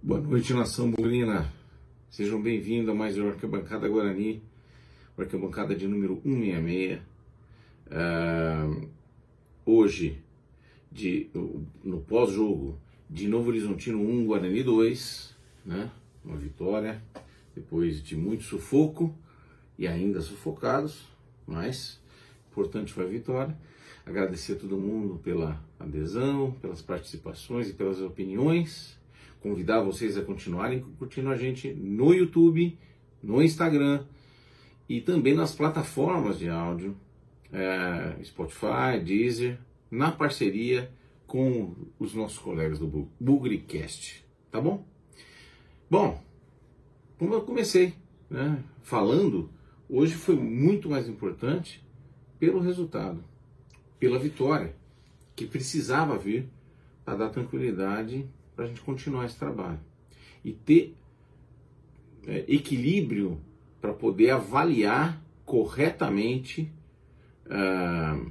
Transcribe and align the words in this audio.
Boa 0.00 0.20
noite, 0.20 0.54
nação 0.54 0.92
bugrina. 0.92 1.52
Sejam 2.08 2.40
bem-vindos 2.40 2.88
a 2.88 2.94
mais 2.94 3.18
uma 3.18 3.30
Arquibancada 3.30 3.88
Guarani, 3.88 4.40
Arquibancada 5.18 5.74
de 5.74 5.88
número 5.88 6.20
166. 6.22 7.00
Uh, 7.88 8.88
hoje, 9.66 10.22
de, 10.90 11.28
no 11.82 12.00
pós-jogo 12.00 12.78
de 13.10 13.26
Novo 13.26 13.48
Horizontino 13.48 14.00
1, 14.00 14.26
Guarani 14.26 14.62
2, 14.62 15.36
né? 15.66 15.90
uma 16.24 16.36
vitória, 16.36 17.02
depois 17.52 18.00
de 18.00 18.16
muito 18.16 18.44
sufoco 18.44 19.12
e 19.76 19.88
ainda 19.88 20.20
sufocados, 20.20 21.08
mas 21.44 22.00
importante 22.52 22.92
foi 22.92 23.04
a 23.04 23.08
vitória. 23.08 23.58
Agradecer 24.06 24.52
a 24.52 24.56
todo 24.60 24.78
mundo 24.78 25.18
pela 25.24 25.60
adesão, 25.78 26.52
pelas 26.62 26.80
participações 26.80 27.68
e 27.68 27.72
pelas 27.72 28.00
opiniões 28.00 28.97
convidar 29.40 29.80
vocês 29.82 30.16
a 30.16 30.22
continuarem 30.22 30.84
curtindo 30.98 31.28
a 31.28 31.36
gente 31.36 31.72
no 31.72 32.12
YouTube, 32.12 32.76
no 33.22 33.42
Instagram 33.42 34.04
e 34.88 35.00
também 35.00 35.34
nas 35.34 35.54
plataformas 35.54 36.38
de 36.38 36.48
áudio, 36.48 36.96
é, 37.52 38.16
Spotify, 38.24 39.00
Deezer, 39.04 39.58
na 39.90 40.10
parceria 40.10 40.90
com 41.26 41.74
os 41.98 42.14
nossos 42.14 42.38
colegas 42.38 42.78
do 42.78 43.08
Bugricast, 43.20 44.24
tá 44.50 44.60
bom? 44.60 44.84
Bom, 45.90 46.22
como 47.18 47.34
eu 47.34 47.42
comecei 47.42 47.94
né, 48.30 48.62
falando, 48.82 49.50
hoje 49.88 50.14
foi 50.14 50.36
muito 50.36 50.88
mais 50.88 51.08
importante 51.08 51.84
pelo 52.38 52.60
resultado, 52.60 53.22
pela 53.98 54.18
vitória, 54.18 54.74
que 55.34 55.46
precisava 55.46 56.16
vir 56.16 56.48
para 57.04 57.16
dar 57.16 57.30
tranquilidade 57.30 58.28
para 58.58 58.64
a 58.64 58.68
gente 58.68 58.80
continuar 58.80 59.24
esse 59.24 59.38
trabalho 59.38 59.78
e 60.44 60.52
ter 60.52 60.96
é, 62.26 62.44
equilíbrio 62.48 63.40
para 63.80 63.92
poder 63.94 64.30
avaliar 64.30 65.22
corretamente 65.44 66.68
uh, 67.46 68.28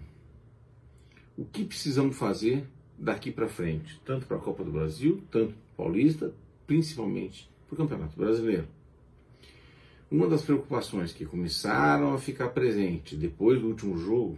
o 1.37 1.45
que 1.45 1.63
precisamos 1.63 2.17
fazer 2.17 2.67
daqui 2.99 3.31
para 3.31 3.47
frente, 3.47 4.01
tanto 4.03 4.25
para 4.25 4.35
a 4.35 4.39
Copa 4.41 4.65
do 4.65 4.71
Brasil, 4.71 5.23
tanto 5.31 5.53
para 5.53 5.85
o 5.85 5.87
Paulista, 5.87 6.33
principalmente 6.67 7.49
para 7.65 7.75
o 7.75 7.77
Campeonato 7.77 8.17
Brasileiro. 8.17 8.67
Uma 10.11 10.27
das 10.27 10.41
preocupações 10.41 11.13
que 11.13 11.25
começaram 11.25 12.13
a 12.13 12.17
ficar 12.17 12.49
presente 12.49 13.15
depois 13.15 13.61
do 13.61 13.67
último 13.69 13.97
jogo 13.97 14.37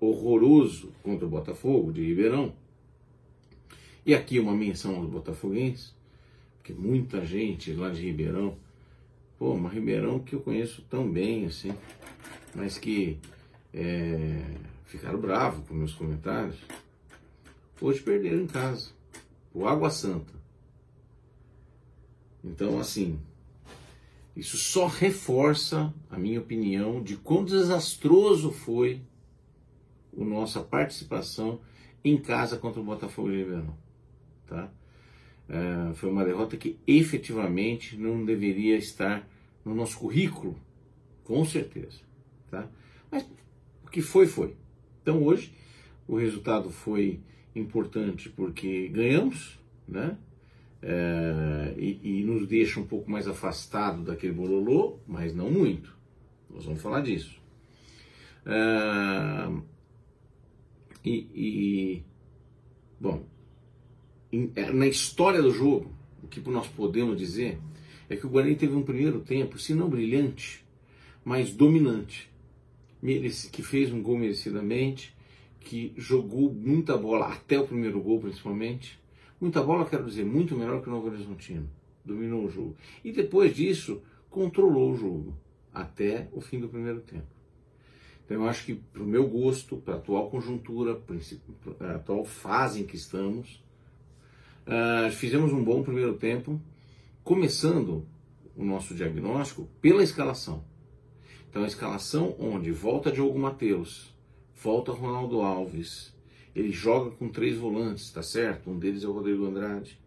horroroso 0.00 0.94
contra 1.02 1.26
o 1.26 1.28
Botafogo 1.28 1.92
de 1.92 2.02
Ribeirão 2.06 2.54
e 4.08 4.14
aqui 4.14 4.38
uma 4.38 4.54
menção 4.54 4.96
aos 4.96 5.06
botafoguenses, 5.06 5.94
porque 6.56 6.72
muita 6.72 7.26
gente 7.26 7.74
lá 7.74 7.90
de 7.90 8.00
Ribeirão, 8.00 8.56
pô, 9.38 9.52
uma 9.52 9.68
Ribeirão 9.68 10.18
que 10.18 10.34
eu 10.34 10.40
conheço 10.40 10.80
tão 10.88 11.06
bem 11.06 11.44
assim, 11.44 11.74
mas 12.54 12.78
que 12.78 13.18
é, 13.70 14.42
ficaram 14.86 15.20
bravos 15.20 15.68
com 15.68 15.74
meus 15.74 15.92
comentários. 15.92 16.56
Hoje 17.78 18.00
perderam 18.00 18.40
em 18.40 18.46
casa, 18.46 18.92
o 19.52 19.68
Água 19.68 19.90
Santa. 19.90 20.32
Então, 22.42 22.80
assim, 22.80 23.20
isso 24.34 24.56
só 24.56 24.86
reforça 24.86 25.92
a 26.08 26.18
minha 26.18 26.40
opinião 26.40 27.02
de 27.02 27.14
quão 27.14 27.44
desastroso 27.44 28.52
foi 28.52 29.02
a 30.18 30.24
nossa 30.24 30.62
participação 30.62 31.60
em 32.02 32.16
casa 32.16 32.56
contra 32.56 32.80
o 32.80 32.84
Botafogo 32.84 33.30
de 33.30 33.36
Ribeirão. 33.36 33.87
Tá? 34.48 34.70
É, 35.48 35.94
foi 35.94 36.10
uma 36.10 36.24
derrota 36.24 36.56
que 36.56 36.78
efetivamente 36.86 37.96
não 37.96 38.24
deveria 38.24 38.76
estar 38.76 39.28
no 39.64 39.74
nosso 39.74 39.98
currículo, 39.98 40.58
com 41.24 41.44
certeza. 41.44 42.00
Tá? 42.50 42.68
Mas 43.10 43.24
o 43.84 43.90
que 43.90 44.00
foi, 44.00 44.26
foi. 44.26 44.54
Então 45.02 45.22
hoje 45.22 45.52
o 46.06 46.16
resultado 46.16 46.70
foi 46.70 47.20
importante 47.54 48.28
porque 48.30 48.88
ganhamos, 48.88 49.58
né? 49.86 50.16
É, 50.80 51.74
e, 51.76 52.20
e, 52.20 52.24
nos 52.24 52.46
deixa 52.46 52.78
um 52.78 52.86
pouco 52.86 53.10
mais 53.10 53.26
afastado 53.26 54.04
daquele 54.04 54.32
bololô, 54.32 55.00
mas 55.08 55.34
não 55.34 55.50
muito. 55.50 55.96
Nós 56.48 56.64
vamos 56.64 56.80
falar 56.80 57.00
disso. 57.00 57.40
É, 58.46 59.50
e, 61.04 61.26
e, 61.34 62.02
bom, 63.00 63.24
na 64.74 64.86
história 64.86 65.40
do 65.40 65.50
jogo, 65.50 65.90
o 66.22 66.26
que 66.26 66.40
nós 66.50 66.66
podemos 66.66 67.16
dizer 67.16 67.58
é 68.08 68.16
que 68.16 68.26
o 68.26 68.30
Guarani 68.30 68.56
teve 68.56 68.74
um 68.74 68.82
primeiro 68.82 69.20
tempo, 69.20 69.58
se 69.58 69.74
não 69.74 69.88
brilhante, 69.88 70.64
mas 71.24 71.52
dominante, 71.52 72.30
que 73.52 73.62
fez 73.62 73.92
um 73.92 74.02
gol 74.02 74.18
merecidamente, 74.18 75.14
que 75.60 75.92
jogou 75.96 76.52
muita 76.52 76.96
bola, 76.96 77.26
até 77.26 77.58
o 77.58 77.66
primeiro 77.66 78.00
gol 78.00 78.20
principalmente. 78.20 78.98
Muita 79.40 79.62
bola, 79.62 79.84
quero 79.84 80.04
dizer, 80.04 80.24
muito 80.24 80.56
melhor 80.56 80.82
que 80.82 80.88
o 80.88 80.90
Novo 80.90 81.08
Horizontino. 81.08 81.68
Dominou 82.04 82.46
o 82.46 82.50
jogo. 82.50 82.76
E 83.04 83.12
depois 83.12 83.54
disso, 83.54 84.02
controlou 84.30 84.92
o 84.92 84.96
jogo, 84.96 85.34
até 85.72 86.28
o 86.32 86.40
fim 86.40 86.58
do 86.58 86.68
primeiro 86.68 87.00
tempo. 87.00 87.26
Então 88.24 88.42
eu 88.42 88.48
acho 88.48 88.64
que, 88.64 88.74
para 88.74 89.02
o 89.02 89.06
meu 89.06 89.28
gosto, 89.28 89.76
para 89.76 89.94
a 89.94 89.96
atual 89.98 90.30
conjuntura, 90.30 90.94
para 91.78 91.92
a 91.92 91.96
atual 91.96 92.24
fase 92.24 92.80
em 92.80 92.86
que 92.86 92.96
estamos, 92.96 93.62
Uh, 94.68 95.10
fizemos 95.12 95.50
um 95.50 95.64
bom 95.64 95.82
primeiro 95.82 96.12
tempo, 96.12 96.60
começando 97.24 98.06
o 98.54 98.62
nosso 98.62 98.94
diagnóstico 98.94 99.66
pela 99.80 100.02
escalação. 100.02 100.62
Então, 101.48 101.64
a 101.64 101.66
escalação 101.66 102.36
onde 102.38 102.70
volta 102.70 103.10
Diogo 103.10 103.38
Mateus, 103.38 104.14
volta 104.54 104.92
Ronaldo 104.92 105.40
Alves, 105.40 106.14
ele 106.54 106.70
joga 106.70 107.12
com 107.12 107.30
três 107.30 107.56
volantes, 107.56 108.12
tá 108.12 108.22
certo? 108.22 108.70
Um 108.70 108.78
deles 108.78 109.04
é 109.04 109.08
o 109.08 109.12
Rodrigo 109.12 109.46
Andrade. 109.46 109.98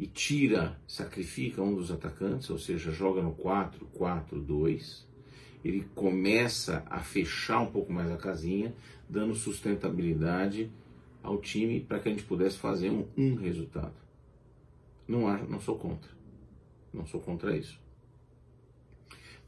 E 0.00 0.06
tira, 0.06 0.80
sacrifica 0.88 1.60
um 1.60 1.74
dos 1.74 1.90
atacantes, 1.90 2.48
ou 2.48 2.58
seja, 2.58 2.90
joga 2.92 3.20
no 3.20 3.34
4-4-2. 3.34 5.04
Ele 5.62 5.86
começa 5.94 6.82
a 6.88 7.00
fechar 7.00 7.60
um 7.60 7.70
pouco 7.70 7.92
mais 7.92 8.10
a 8.10 8.16
casinha, 8.16 8.74
dando 9.06 9.34
sustentabilidade 9.34 10.70
ao 11.24 11.38
time 11.38 11.80
para 11.80 11.98
que 11.98 12.08
a 12.08 12.10
gente 12.12 12.22
pudesse 12.22 12.58
fazer 12.58 12.90
um, 12.90 13.06
um 13.16 13.34
resultado. 13.34 13.94
Não, 15.08 15.20
não 15.48 15.58
sou 15.58 15.76
contra. 15.76 16.10
Não 16.92 17.06
sou 17.06 17.18
contra 17.18 17.56
isso. 17.56 17.80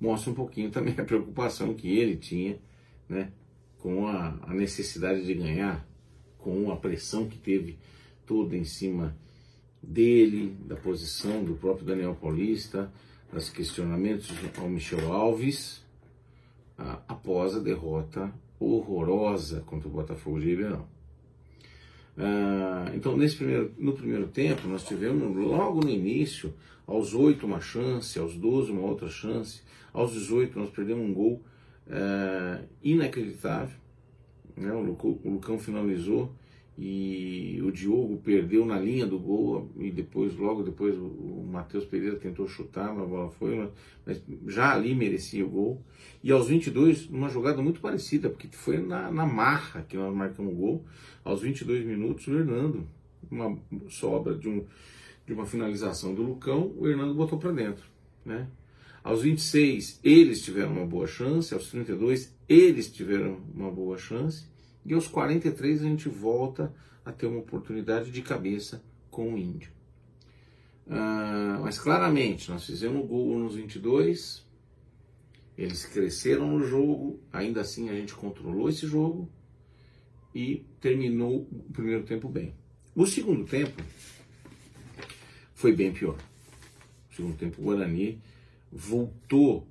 Mostra 0.01 0.33
um 0.33 0.35
pouquinho 0.35 0.71
também 0.73 0.95
a 0.99 1.05
preocupação 1.05 1.75
que 1.75 1.97
ele 1.97 2.17
tinha 2.17 2.59
né, 3.09 3.31
com 3.79 4.07
a, 4.09 4.39
a 4.43 4.55
necessidade 4.55 5.25
de 5.25 5.35
ganhar, 5.35 5.87
com 6.39 6.73
a 6.73 6.77
pressão 6.77 7.29
que 7.29 7.39
teve 7.39 7.79
toda 8.25 8.57
em 8.57 8.65
cima 8.65 9.15
dele, 9.83 10.57
da 10.65 10.77
posição 10.77 11.45
do 11.45 11.55
próprio 11.55 11.87
Daniel 11.87 12.15
Paulista, 12.15 12.91
dos 13.31 13.51
questionamentos 13.51 14.31
ao 14.59 14.69
Michel 14.69 15.13
Alves, 15.13 15.85
após 17.07 17.55
a 17.55 17.61
derrota 17.61 18.33
horrorosa 18.59 19.61
contra 19.61 19.89
o 19.89 19.91
Botafogo 19.91 20.41
de 20.41 20.47
Ribeirão. 20.47 20.96
Ah, 22.19 22.91
então, 22.95 23.17
nesse 23.17 23.37
primeiro, 23.37 23.73
no 23.79 23.93
primeiro 23.93 24.27
tempo, 24.29 24.67
nós 24.69 24.85
tivemos 24.85 25.37
logo 25.37 25.81
no 25.81 25.91
início, 25.91 26.55
aos 26.87 27.15
8 27.15 27.45
uma 27.45 27.61
chance, 27.61 28.19
aos 28.19 28.35
12 28.35 28.71
uma 28.73 28.83
outra 28.83 29.09
chance, 29.09 29.61
aos 29.93 30.13
18 30.13 30.59
nós 30.59 30.71
perdemos 30.71 31.05
um 31.05 31.13
gol 31.13 31.43
ah, 31.91 32.61
inacreditável. 32.83 33.77
Né? 34.57 34.73
O, 34.73 34.81
Lucão, 34.81 35.19
o 35.23 35.31
Lucão 35.31 35.59
finalizou 35.59 36.33
e 36.79 37.59
o 37.63 37.73
Diogo 37.73 38.19
perdeu 38.19 38.67
na 38.67 38.79
linha 38.79 39.07
do 39.07 39.19
gol 39.19 39.71
e 39.79 39.91
depois, 39.91 40.37
logo 40.37 40.63
depois, 40.63 40.95
o, 40.95 41.43
Matheus 41.51 41.87
Pereira 41.87 42.17
tentou 42.17 42.47
chutar, 42.47 42.91
a 42.91 43.05
bola 43.07 43.31
foi, 43.31 43.71
mas 44.05 44.23
já 44.47 44.75
ali 44.75 44.95
merecia 44.95 45.47
o 45.47 45.49
gol. 45.49 45.83
E 46.23 46.31
aos 46.31 46.49
22, 46.49 47.09
uma 47.09 47.31
jogada 47.31 47.63
muito 47.63 47.81
parecida, 47.81 48.29
porque 48.29 48.49
foi 48.49 48.79
na, 48.79 49.11
na 49.11 49.25
marra 49.25 49.87
que 49.89 49.97
nós 49.97 50.15
marcamos 50.15 50.53
o 50.53 50.57
gol. 50.57 50.85
Aos 51.25 51.41
22 51.41 51.87
minutos, 51.87 52.27
o 52.27 52.35
Hernando, 52.35 52.87
uma 53.31 53.59
sobra 53.89 54.35
de, 54.35 54.47
um, 54.47 54.67
de 55.27 55.33
uma 55.33 55.47
finalização 55.47 56.15
do 56.15 56.23
Lucão, 56.23 56.75
o 56.77 56.87
Hernando 56.87 57.15
botou 57.15 57.39
para 57.39 57.53
dentro, 57.53 57.85
né? 58.25 58.47
Aos 59.03 59.23
26, 59.23 60.01
eles 60.03 60.43
tiveram 60.43 60.73
uma 60.73 60.85
boa 60.85 61.07
chance, 61.07 61.55
aos 61.55 61.71
32, 61.71 62.37
eles 62.49 62.91
tiveram 62.93 63.39
uma 63.55 63.71
boa 63.71 63.97
chance, 63.97 64.47
e 64.87 64.95
aos 64.95 65.09
43 65.09 65.83
a 65.83 65.85
gente 65.85 66.09
volta 66.09 66.73
a 67.05 67.11
ter 67.11 67.27
uma 67.27 67.41
oportunidade 67.41 68.11
de 68.11 68.23
cabeça 68.23 68.83
com 69.11 69.35
o 69.35 69.39
Índio. 69.39 69.71
Uh, 70.87 71.61
mas 71.63 71.79
claramente, 71.79 72.49
nós 72.51 72.65
fizemos 72.65 73.05
o 73.05 73.07
gol 73.07 73.37
nos 73.39 73.57
22, 73.57 74.47
eles 75.59 75.85
cresceram 75.87 76.47
no 76.47 76.65
jogo, 76.65 77.19
ainda 77.33 77.61
assim 77.61 77.89
a 77.91 77.95
gente 77.95 78.15
controlou 78.15 78.69
esse 78.69 78.87
jogo 78.87 79.29
e 80.33 80.65
terminou 80.81 81.49
o 81.51 81.73
primeiro 81.73 82.05
tempo 82.05 82.29
bem. 82.29 82.55
O 82.95 83.07
segundo 83.07 83.45
tempo 83.45 83.83
foi 85.55 85.75
bem 85.75 85.93
pior. 85.93 86.17
No 87.11 87.17
segundo 87.17 87.37
tempo, 87.37 87.61
o 87.61 87.65
Guarani 87.65 88.21
voltou, 88.71 89.67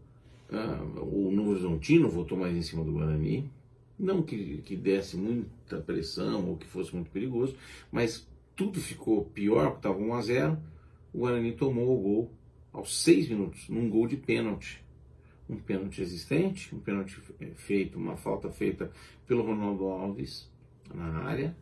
uh, 0.49 0.99
o 0.99 1.31
Novo 1.31 1.51
Horizontino 1.51 2.09
voltou 2.09 2.37
mais 2.37 2.55
em 2.55 2.61
cima 2.61 2.83
do 2.83 2.91
Guarani, 2.91 3.49
não 3.97 4.21
que, 4.21 4.57
que 4.59 4.75
desse 4.75 5.15
muita 5.17 5.77
pressão 5.79 6.49
ou 6.49 6.57
que 6.57 6.65
fosse 6.65 6.93
muito 6.93 7.09
perigoso, 7.11 7.55
mas 7.91 8.27
tudo 8.55 8.79
ficou 8.79 9.25
pior, 9.25 9.71
porque 9.71 9.87
estava 9.87 9.97
1 9.97 10.13
a 10.13 10.21
0 10.21 10.57
o 11.13 11.19
Guarani 11.19 11.53
tomou 11.53 11.97
o 11.97 12.01
gol 12.01 12.31
aos 12.73 13.03
6 13.03 13.29
minutos, 13.29 13.69
num 13.69 13.89
gol 13.89 14.05
de 14.05 14.17
pênalti. 14.17 14.83
Um 15.49 15.55
pênalti 15.55 16.01
existente, 16.01 16.75
um 16.75 16.79
pênalti 16.79 17.21
feito, 17.55 17.97
uma 17.97 18.17
falta 18.17 18.49
feita 18.49 18.91
pelo 19.25 19.43
Ronaldo 19.43 19.85
Alves 19.85 20.51
na 20.93 21.23
área, 21.23 21.55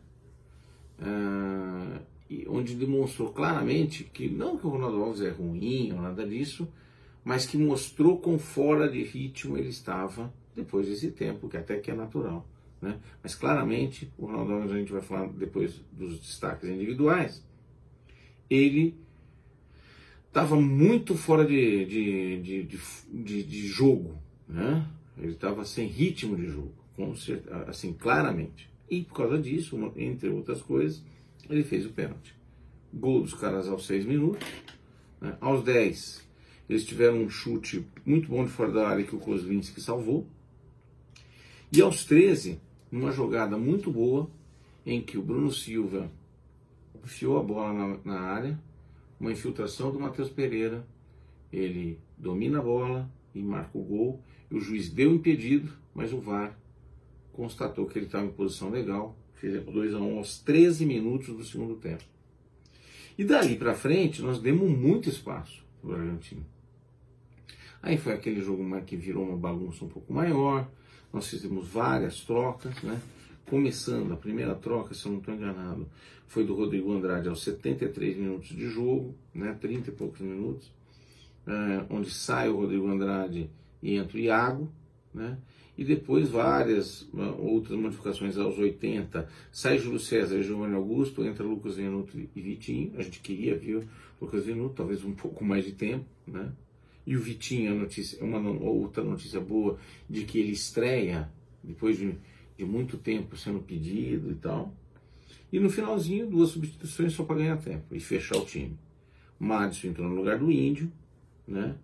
e 2.28 2.46
onde 2.48 2.74
demonstrou 2.74 3.32
claramente 3.32 4.04
que 4.04 4.28
não 4.28 4.56
que 4.56 4.66
o 4.66 4.70
Ronaldo 4.70 5.02
Alves 5.02 5.20
é 5.20 5.30
ruim 5.30 5.92
ou 5.92 6.00
nada 6.00 6.26
disso, 6.26 6.66
mas 7.22 7.46
que 7.46 7.56
mostrou 7.56 8.18
com 8.18 8.38
fora 8.38 8.88
de 8.90 9.02
ritmo 9.02 9.56
ele 9.56 9.68
estava 9.68 10.32
depois 10.54 10.88
desse 10.88 11.10
tempo, 11.10 11.48
que 11.48 11.56
até 11.56 11.78
que 11.78 11.90
é 11.90 11.94
natural. 11.94 12.46
Né? 12.80 12.98
Mas 13.22 13.34
claramente, 13.34 14.12
o 14.18 14.26
Ronaldo 14.26 14.52
Alves, 14.52 14.72
a 14.72 14.78
gente 14.78 14.92
vai 14.92 15.02
falar 15.02 15.26
depois 15.28 15.80
dos 15.92 16.18
destaques 16.18 16.68
individuais, 16.68 17.44
ele 18.48 18.96
estava 20.28 20.56
muito 20.60 21.14
fora 21.14 21.44
de, 21.44 21.84
de, 21.86 22.42
de, 22.42 22.78
de, 23.12 23.42
de 23.42 23.66
jogo, 23.66 24.18
né? 24.48 24.86
ele 25.16 25.32
estava 25.32 25.64
sem 25.64 25.86
ritmo 25.86 26.36
de 26.36 26.46
jogo, 26.46 26.74
assim, 27.66 27.92
claramente. 27.92 28.68
E 28.90 29.02
por 29.02 29.14
causa 29.14 29.38
disso, 29.38 29.92
entre 29.96 30.28
outras 30.28 30.60
coisas, 30.60 31.02
ele 31.48 31.64
fez 31.64 31.86
o 31.86 31.90
pênalti. 31.90 32.34
Gol 32.92 33.22
dos 33.22 33.34
caras 33.34 33.68
aos 33.68 33.86
6 33.86 34.04
minutos, 34.04 34.46
né? 35.20 35.36
aos 35.40 35.64
10 35.64 36.24
eles 36.68 36.84
tiveram 36.84 37.22
um 37.22 37.28
chute 37.28 37.86
muito 38.06 38.28
bom 38.28 38.44
de 38.44 38.50
fora 38.50 38.72
da 38.72 38.88
área 38.88 39.04
que 39.04 39.14
o 39.14 39.18
Kozlinski 39.18 39.80
salvou. 39.80 40.26
E 41.76 41.82
aos 41.82 42.04
13, 42.04 42.60
numa 42.88 43.10
jogada 43.10 43.58
muito 43.58 43.90
boa, 43.90 44.30
em 44.86 45.02
que 45.02 45.18
o 45.18 45.22
Bruno 45.22 45.50
Silva 45.50 46.08
enfiou 47.02 47.36
a 47.36 47.42
bola 47.42 47.72
na, 47.72 47.98
na 48.04 48.20
área, 48.20 48.60
uma 49.18 49.32
infiltração 49.32 49.90
do 49.90 49.98
Matheus 49.98 50.30
Pereira, 50.30 50.86
ele 51.52 51.98
domina 52.16 52.60
a 52.60 52.62
bola 52.62 53.10
e 53.34 53.42
marca 53.42 53.76
o 53.76 53.82
gol, 53.82 54.22
e 54.48 54.54
o 54.54 54.60
juiz 54.60 54.88
deu 54.88 55.12
impedido, 55.12 55.72
mas 55.92 56.12
o 56.12 56.20
VAR 56.20 56.56
constatou 57.32 57.86
que 57.86 57.98
ele 57.98 58.06
estava 58.06 58.24
em 58.24 58.30
posição 58.30 58.70
legal, 58.70 59.18
fez 59.32 59.60
2 59.60 59.94
a 59.94 59.98
1 59.98 60.18
aos 60.18 60.38
13 60.38 60.86
minutos 60.86 61.36
do 61.36 61.42
segundo 61.42 61.74
tempo. 61.74 62.04
E 63.18 63.24
dali 63.24 63.56
para 63.56 63.74
frente, 63.74 64.22
nós 64.22 64.38
demos 64.38 64.70
muito 64.70 65.08
espaço 65.08 65.64
para 65.82 65.90
o 65.90 65.94
Argentino. 65.96 66.46
Aí 67.82 67.98
foi 67.98 68.12
aquele 68.12 68.40
jogo 68.40 68.64
que 68.82 68.94
virou 68.94 69.24
uma 69.24 69.36
bagunça 69.36 69.84
um 69.84 69.88
pouco 69.88 70.12
maior, 70.12 70.70
nós 71.14 71.28
fizemos 71.28 71.68
várias 71.68 72.20
trocas, 72.20 72.74
né? 72.82 73.00
Começando, 73.46 74.12
a 74.12 74.16
primeira 74.16 74.54
troca, 74.56 74.94
se 74.94 75.06
eu 75.06 75.12
não 75.12 75.20
estou 75.20 75.32
enganado, 75.32 75.86
foi 76.26 76.44
do 76.44 76.54
Rodrigo 76.54 76.92
Andrade 76.92 77.28
aos 77.28 77.44
73 77.44 78.16
minutos 78.16 78.48
de 78.48 78.68
jogo, 78.68 79.14
né? 79.32 79.56
30 79.60 79.90
e 79.90 79.92
poucos 79.92 80.20
minutos, 80.20 80.72
é, 81.46 81.84
onde 81.88 82.10
sai 82.10 82.48
o 82.48 82.56
Rodrigo 82.56 82.88
Andrade 82.88 83.48
e 83.80 83.94
entra 83.94 84.16
o 84.16 84.20
Iago, 84.20 84.68
né? 85.14 85.38
E 85.78 85.84
depois 85.84 86.30
várias 86.30 87.08
ah, 87.16 87.34
outras 87.38 87.78
modificações 87.78 88.36
aos 88.36 88.58
80, 88.58 89.28
sai 89.52 89.78
Júlio 89.78 90.00
César 90.00 90.38
e 90.38 90.42
Giovanni 90.42 90.74
Augusto, 90.74 91.24
entra 91.24 91.44
Lucas 91.44 91.76
Venuto 91.76 92.18
e 92.18 92.40
Vitinho, 92.40 92.92
a 92.96 93.02
gente 93.02 93.20
queria 93.20 93.56
ver 93.56 93.86
Lucas 94.20 94.44
Venuto, 94.44 94.74
talvez 94.74 95.04
um 95.04 95.12
pouco 95.12 95.44
mais 95.44 95.64
de 95.64 95.72
tempo, 95.72 96.06
né? 96.26 96.50
E 97.06 97.16
o 97.16 97.20
Vitinho, 97.20 97.74
notícia, 97.74 98.22
uma 98.24 98.38
outra 98.50 99.04
notícia 99.04 99.40
boa 99.40 99.78
de 100.08 100.24
que 100.24 100.38
ele 100.38 100.52
estreia 100.52 101.30
depois 101.62 101.98
de, 101.98 102.14
de 102.56 102.64
muito 102.64 102.96
tempo 102.96 103.36
sendo 103.36 103.60
pedido 103.60 104.30
e 104.30 104.34
tal. 104.34 104.72
E 105.52 105.60
no 105.60 105.70
finalzinho, 105.70 106.26
duas 106.26 106.50
substituições 106.50 107.12
só 107.12 107.24
para 107.24 107.36
ganhar 107.36 107.56
tempo 107.58 107.94
e 107.94 108.00
fechar 108.00 108.38
o 108.38 108.44
time. 108.44 108.76
Madison 109.38 109.88
entrou 109.88 110.08
no 110.08 110.14
lugar 110.14 110.38
do 110.38 110.50
Índio, 110.50 110.90
né? 111.46 111.76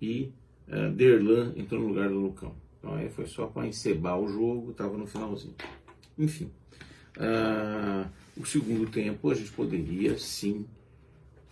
E 0.00 0.32
uh, 0.68 0.92
Derlan 0.92 1.52
entrou 1.56 1.80
no 1.80 1.88
lugar 1.88 2.08
do 2.08 2.18
Lucão. 2.18 2.54
Então 2.78 2.94
aí 2.94 3.08
foi 3.08 3.26
só 3.26 3.46
para 3.46 3.66
encebar 3.66 4.18
o 4.18 4.28
jogo, 4.28 4.70
estava 4.70 4.96
no 4.96 5.06
finalzinho. 5.06 5.54
Enfim, 6.16 6.50
uh, 7.16 8.08
o 8.36 8.46
segundo 8.46 8.88
tempo 8.90 9.30
a 9.30 9.34
gente 9.34 9.50
poderia 9.50 10.16
sim 10.18 10.66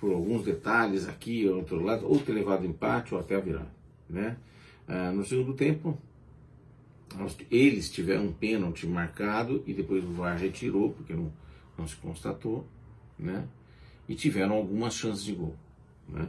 por 0.06 0.14
alguns 0.14 0.44
detalhes 0.44 1.08
aqui 1.08 1.48
ou 1.48 1.56
outro 1.56 1.82
lado, 1.82 2.06
ou 2.06 2.20
ter 2.20 2.30
levado 2.30 2.64
empate 2.64 3.12
ou 3.12 3.18
até 3.18 3.40
virar. 3.40 3.66
Né? 4.08 4.36
Ah, 4.86 5.10
no 5.10 5.24
segundo 5.24 5.52
tempo, 5.52 5.98
eles 7.50 7.90
tiveram 7.90 8.26
um 8.26 8.32
pênalti 8.32 8.86
marcado 8.86 9.64
e 9.66 9.74
depois 9.74 10.04
o 10.04 10.12
VAR 10.12 10.38
retirou, 10.38 10.92
porque 10.92 11.12
não, 11.12 11.32
não 11.76 11.88
se 11.88 11.96
constatou, 11.96 12.64
né? 13.18 13.48
e 14.08 14.14
tiveram 14.14 14.54
algumas 14.54 14.94
chances 14.94 15.24
de 15.24 15.32
gol. 15.32 15.56
Né? 16.08 16.28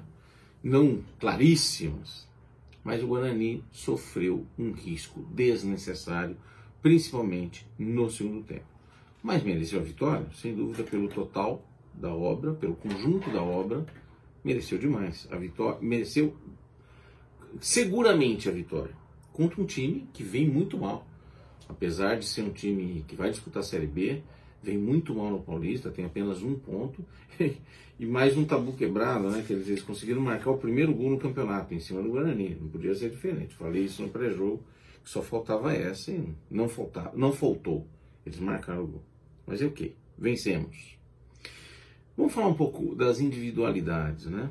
Não 0.63 1.03
claríssimas, 1.19 2.27
mas 2.83 3.03
o 3.03 3.07
Guarani 3.07 3.63
sofreu 3.71 4.43
um 4.57 4.71
risco 4.71 5.21
desnecessário, 5.35 6.35
principalmente 6.81 7.63
no 7.77 8.09
segundo 8.09 8.41
tempo. 8.43 8.65
Mas 9.21 9.43
mereceu 9.43 9.79
a 9.79 9.83
vitória, 9.83 10.25
sem 10.33 10.55
dúvida, 10.55 10.83
pelo 10.83 11.07
total 11.07 11.63
da 11.97 12.13
obra, 12.13 12.53
pelo 12.53 12.75
conjunto 12.75 13.31
da 13.31 13.41
obra, 13.41 13.85
mereceu 14.43 14.77
demais. 14.77 15.27
A 15.31 15.37
vitória 15.37 15.79
mereceu 15.81 16.35
seguramente 17.59 18.47
a 18.47 18.51
vitória 18.51 18.93
contra 19.33 19.61
um 19.61 19.65
time 19.65 20.07
que 20.13 20.23
vem 20.23 20.47
muito 20.47 20.77
mal. 20.77 21.05
Apesar 21.67 22.17
de 22.17 22.25
ser 22.25 22.43
um 22.43 22.51
time 22.51 23.03
que 23.07 23.15
vai 23.15 23.29
disputar 23.29 23.61
a 23.61 23.65
Série 23.65 23.87
B, 23.87 24.21
vem 24.63 24.77
muito 24.77 25.13
mal 25.13 25.29
no 25.29 25.41
Paulista, 25.41 25.91
tem 25.91 26.05
apenas 26.05 26.41
um 26.41 26.55
ponto 26.55 27.03
e 27.99 28.05
mais 28.05 28.37
um 28.37 28.45
tabu 28.45 28.73
quebrado, 28.73 29.29
né? 29.29 29.43
Que 29.45 29.53
eles 29.53 29.81
conseguiram 29.81 30.21
marcar 30.21 30.51
o 30.51 30.57
primeiro 30.57 30.93
gol 30.93 31.11
no 31.11 31.19
campeonato 31.19 31.73
em 31.73 31.79
cima 31.79 32.01
do 32.01 32.09
Guarani. 32.09 32.57
Não 32.59 32.69
podia 32.69 32.95
ser 32.95 33.09
diferente. 33.09 33.55
Falei 33.55 33.83
isso 33.83 34.01
no 34.01 34.09
pré-jogo, 34.09 34.63
que 35.03 35.09
só 35.09 35.21
faltava 35.21 35.73
essa 35.73 36.11
e 36.11 36.33
não 36.49 36.69
faltava, 36.69 37.11
não 37.15 37.33
faltou. 37.33 37.85
Eles 38.25 38.39
marcaram 38.39 38.83
o 38.83 38.87
gol. 38.87 39.03
Mas 39.45 39.61
é 39.61 39.65
o 39.65 39.69
okay, 39.69 39.89
que? 39.89 39.95
Vencemos. 40.17 40.96
Vamos 42.17 42.33
falar 42.33 42.47
um 42.47 42.55
pouco 42.55 42.95
das 42.95 43.19
individualidades, 43.19 44.25
né? 44.25 44.49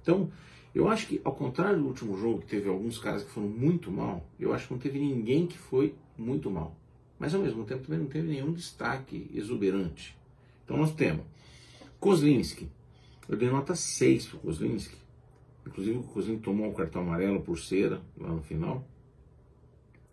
Então, 0.00 0.30
eu 0.72 0.88
acho 0.88 1.08
que, 1.08 1.20
ao 1.24 1.34
contrário 1.34 1.80
do 1.80 1.88
último 1.88 2.16
jogo, 2.16 2.40
que 2.40 2.46
teve 2.46 2.68
alguns 2.68 2.98
caras 2.98 3.24
que 3.24 3.30
foram 3.30 3.48
muito 3.48 3.90
mal, 3.90 4.24
eu 4.38 4.54
acho 4.54 4.68
que 4.68 4.72
não 4.72 4.80
teve 4.80 5.00
ninguém 5.00 5.46
que 5.46 5.58
foi 5.58 5.94
muito 6.16 6.48
mal. 6.48 6.76
Mas, 7.18 7.34
ao 7.34 7.42
mesmo 7.42 7.64
tempo, 7.64 7.82
também 7.82 7.98
não 7.98 8.06
teve 8.06 8.28
nenhum 8.28 8.52
destaque 8.52 9.28
exuberante. 9.34 10.16
Então, 10.64 10.76
nós 10.76 10.94
temos 10.94 11.24
Kozlinski. 11.98 12.68
Eu 13.28 13.36
dei 13.36 13.50
nota 13.50 13.74
6 13.74 14.26
para 14.26 14.38
Kozlinski. 14.38 14.96
Inclusive, 15.66 15.98
o 15.98 16.02
Kozlinski 16.04 16.44
tomou 16.44 16.70
o 16.70 16.74
cartão 16.74 17.02
amarelo 17.02 17.40
por 17.40 17.58
cera 17.58 18.00
lá 18.16 18.28
no 18.28 18.42
final. 18.42 18.86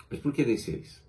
Mas 0.09 0.19
por 0.19 0.33
que 0.33 0.43
dei 0.43 0.57
6? 0.57 1.01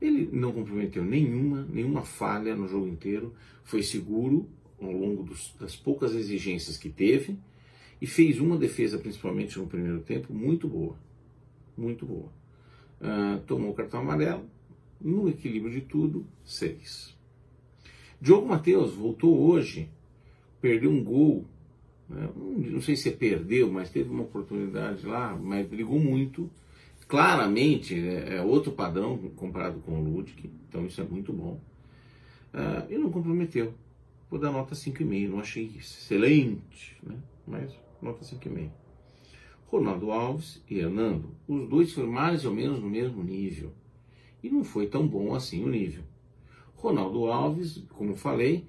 Ele 0.00 0.28
não 0.32 0.52
comprometeu 0.52 1.02
nenhuma, 1.02 1.66
nenhuma 1.70 2.02
falha 2.02 2.54
no 2.54 2.68
jogo 2.68 2.86
inteiro. 2.86 3.34
Foi 3.64 3.82
seguro, 3.82 4.48
ao 4.86 4.92
longo 4.92 5.22
dos, 5.22 5.54
das 5.58 5.76
poucas 5.76 6.14
exigências 6.14 6.76
que 6.76 6.88
teve 6.88 7.38
e 8.00 8.06
fez 8.06 8.40
uma 8.40 8.56
defesa, 8.56 8.98
principalmente 8.98 9.58
no 9.58 9.66
primeiro 9.66 10.00
tempo, 10.00 10.32
muito 10.32 10.68
boa. 10.68 10.96
Muito 11.76 12.04
boa. 12.04 12.30
Uh, 13.00 13.40
tomou 13.46 13.70
o 13.70 13.74
cartão 13.74 14.00
amarelo, 14.00 14.44
no 15.00 15.28
equilíbrio 15.28 15.72
de 15.72 15.80
tudo, 15.80 16.26
seis. 16.44 17.14
Diogo 18.20 18.46
Matheus 18.46 18.94
voltou 18.94 19.38
hoje, 19.38 19.88
perdeu 20.60 20.90
um 20.90 21.02
gol. 21.02 21.44
Né? 22.08 22.28
Não 22.36 22.80
sei 22.80 22.96
se 22.96 23.10
perdeu, 23.10 23.70
mas 23.70 23.90
teve 23.90 24.10
uma 24.10 24.22
oportunidade 24.22 25.06
lá, 25.06 25.36
mas 25.36 25.66
brigou 25.66 25.98
muito. 25.98 26.50
Claramente 27.06 27.94
é, 27.94 28.36
é 28.36 28.42
outro 28.42 28.72
padrão 28.72 29.18
comparado 29.36 29.78
com 29.80 30.00
o 30.00 30.04
Ludwig, 30.04 30.50
então 30.68 30.86
isso 30.86 31.00
é 31.00 31.04
muito 31.04 31.32
bom. 31.32 31.60
Uh, 32.54 32.92
e 32.92 32.96
não 32.96 33.10
comprometeu 33.10 33.74
vou 34.34 34.40
dar 34.40 34.50
nota 34.50 34.74
5,5. 34.74 35.28
Não 35.28 35.38
achei 35.38 35.72
excelente, 35.76 36.96
né? 37.02 37.16
mas 37.46 37.72
nota 38.02 38.24
5,5. 38.24 38.68
Ronaldo 39.66 40.10
Alves 40.10 40.62
e 40.68 40.78
Hernando, 40.78 41.30
os 41.46 41.68
dois 41.68 41.92
foram 41.92 42.10
mais 42.10 42.44
ou 42.44 42.52
menos 42.52 42.80
no 42.80 42.90
mesmo 42.90 43.22
nível. 43.22 43.72
E 44.42 44.50
não 44.50 44.64
foi 44.64 44.88
tão 44.88 45.06
bom 45.06 45.34
assim 45.34 45.62
o 45.64 45.68
nível. 45.68 46.02
Ronaldo 46.74 47.26
Alves, 47.26 47.84
como 47.90 48.16
falei, 48.16 48.66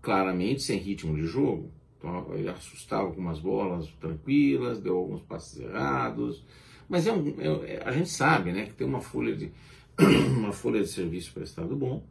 claramente 0.00 0.62
sem 0.62 0.78
ritmo 0.78 1.16
de 1.16 1.26
jogo. 1.26 1.70
Então, 1.98 2.34
ele 2.34 2.48
assustava 2.48 3.12
com 3.12 3.20
umas 3.20 3.40
bolas 3.40 3.88
tranquilas, 4.00 4.80
deu 4.80 4.96
alguns 4.96 5.22
passes 5.22 5.60
errados. 5.60 6.44
Mas 6.88 7.08
é 7.08 7.12
um, 7.12 7.40
é, 7.40 7.74
é 7.74 7.82
a 7.84 7.90
gente 7.90 8.08
sabe 8.08 8.52
né, 8.52 8.66
que 8.66 8.74
tem 8.74 8.86
uma 8.86 9.00
folha, 9.00 9.34
de, 9.34 9.52
uma 10.38 10.52
folha 10.52 10.80
de 10.80 10.88
serviço 10.88 11.32
prestado 11.32 11.74
bom 11.74 12.04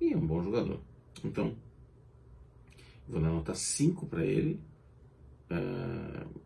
e 0.00 0.12
é 0.12 0.16
um 0.16 0.26
bom 0.26 0.42
jogador. 0.42 0.80
Então, 1.24 1.54
Vou 3.10 3.20
dar 3.20 3.28
nota 3.28 3.54
5 3.54 4.06
para 4.06 4.24
ele, 4.24 4.60
uh, 5.50 6.40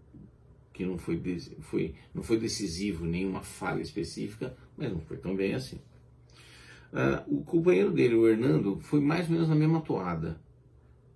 que 0.73 0.85
não 0.87 0.97
foi, 0.97 1.21
foi, 1.61 1.94
não 2.14 2.23
foi 2.23 2.38
decisivo 2.38 3.04
nenhuma 3.04 3.42
falha 3.42 3.83
específica, 3.83 4.56
mas 4.75 4.90
não 4.90 5.00
foi 5.00 5.18
tão 5.18 5.37
bem 5.37 5.52
assim. 5.52 5.76
Uh, 6.90 7.38
o 7.40 7.44
companheiro 7.44 7.92
dele, 7.92 8.14
o 8.14 8.26
Hernando, 8.26 8.80
foi 8.80 8.99
mais 8.99 9.26
ou 9.26 9.33
menos 9.33 9.49
na 9.49 9.54
mesma 9.54 9.83
toada, 9.83 10.40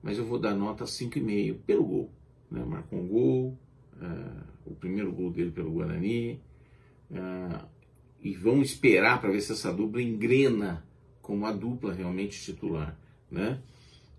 mas 0.03 0.19
eu 0.19 0.27
vou 0.27 0.39
dar 0.39 0.55
nota 0.55 0.85
5,5 0.85 1.61
pelo 1.65 1.85
gol. 1.85 2.13
Né? 2.51 2.63
Marcou 2.63 3.01
um 3.01 3.09
gol, 3.09 3.59
uh, 3.95 4.43
o 4.67 4.75
primeiro 4.75 5.11
gol 5.11 5.31
dele 5.31 5.51
pelo 5.51 5.73
Guarani, 5.73 6.43
e 8.21 8.35
vamos 8.35 8.73
esperar 8.73 9.19
para 9.19 9.31
ver 9.31 9.41
se 9.41 9.53
essa 9.53 9.73
dupla 9.73 10.03
engrena 10.03 10.85
como 11.23 11.47
a 11.47 11.53
dupla 11.53 11.95
realmente 11.95 12.39
titular. 12.39 12.99
Né? 13.31 13.63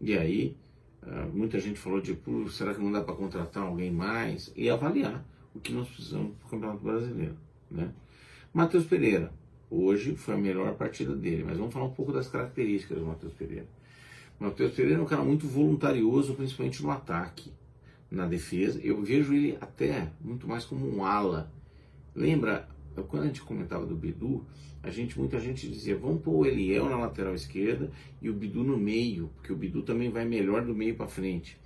E 0.01 0.17
aí, 0.17 0.57
muita 1.33 1.59
gente 1.59 1.79
falou 1.79 2.01
de, 2.01 2.17
será 2.51 2.73
que 2.73 2.81
não 2.81 2.91
dá 2.91 3.01
para 3.01 3.15
contratar 3.15 3.63
alguém 3.63 3.91
mais? 3.91 4.51
E 4.55 4.69
avaliar 4.69 5.23
o 5.53 5.59
que 5.59 5.73
nós 5.73 5.87
precisamos 5.87 6.35
para 6.37 6.47
o 6.47 6.49
Campeonato 6.49 6.83
Brasileiro. 6.83 7.35
Né? 7.69 7.91
Matheus 8.53 8.85
Pereira, 8.85 9.31
hoje 9.69 10.15
foi 10.15 10.35
a 10.35 10.37
melhor 10.37 10.73
partida 10.75 11.15
dele, 11.15 11.43
mas 11.45 11.57
vamos 11.57 11.73
falar 11.73 11.85
um 11.85 11.93
pouco 11.93 12.11
das 12.11 12.27
características 12.27 12.97
do 12.97 13.05
Matheus 13.05 13.33
Pereira. 13.33 13.67
Matheus 14.39 14.71
Pereira 14.73 14.99
é 14.99 15.01
um 15.01 15.05
cara 15.05 15.23
muito 15.23 15.47
voluntarioso, 15.47 16.33
principalmente 16.33 16.81
no 16.81 16.91
ataque. 16.91 17.51
Na 18.09 18.25
defesa, 18.25 18.79
eu 18.81 19.01
vejo 19.01 19.33
ele 19.33 19.57
até 19.61 20.09
muito 20.19 20.47
mais 20.47 20.65
como 20.65 20.87
um 20.87 21.05
ala. 21.05 21.51
Lembra 22.15 22.67
quando 23.07 23.23
a 23.23 23.25
gente 23.27 23.41
comentava 23.41 23.85
do 23.85 23.95
Bidu, 23.95 24.45
a 24.81 24.89
gente, 24.89 25.17
muita 25.19 25.39
gente 25.39 25.69
dizia, 25.69 25.98
vamos 25.98 26.21
pôr 26.21 26.38
o 26.38 26.45
Eliel 26.45 26.89
na 26.89 26.98
lateral 26.98 27.36
esquerda 27.36 27.91
e 28.21 28.29
o 28.29 28.33
Bidu 28.33 28.63
no 28.63 28.77
meio, 28.77 29.29
porque 29.36 29.51
o 29.51 29.55
Bidu 29.55 29.81
também 29.81 30.09
vai 30.09 30.25
melhor 30.25 30.65
do 30.65 30.74
meio 30.74 30.95
para 30.95 31.07
frente. 31.07 31.57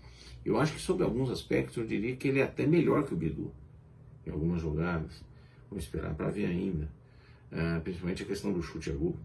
Eu 0.44 0.60
acho 0.60 0.74
que 0.74 0.82
sob 0.82 1.04
alguns 1.04 1.30
aspectos 1.30 1.78
eu 1.78 1.86
diria 1.86 2.16
que 2.16 2.28
ele 2.28 2.40
é 2.40 2.44
até 2.44 2.66
melhor 2.66 3.04
que 3.06 3.14
o 3.14 3.18
Bidu 3.18 3.52
em 4.26 4.32
algumas 4.32 4.62
jogadas. 4.62 5.24
Vamos 5.70 5.86
esperar 5.86 6.14
para 6.16 6.30
ver 6.30 6.46
ainda. 6.46 6.90
Uh, 7.52 7.80
principalmente 7.82 8.24
a 8.24 8.26
questão 8.26 8.52
do 8.52 8.62
chute 8.62 8.90
a 8.90 8.94
gol. 8.94 9.16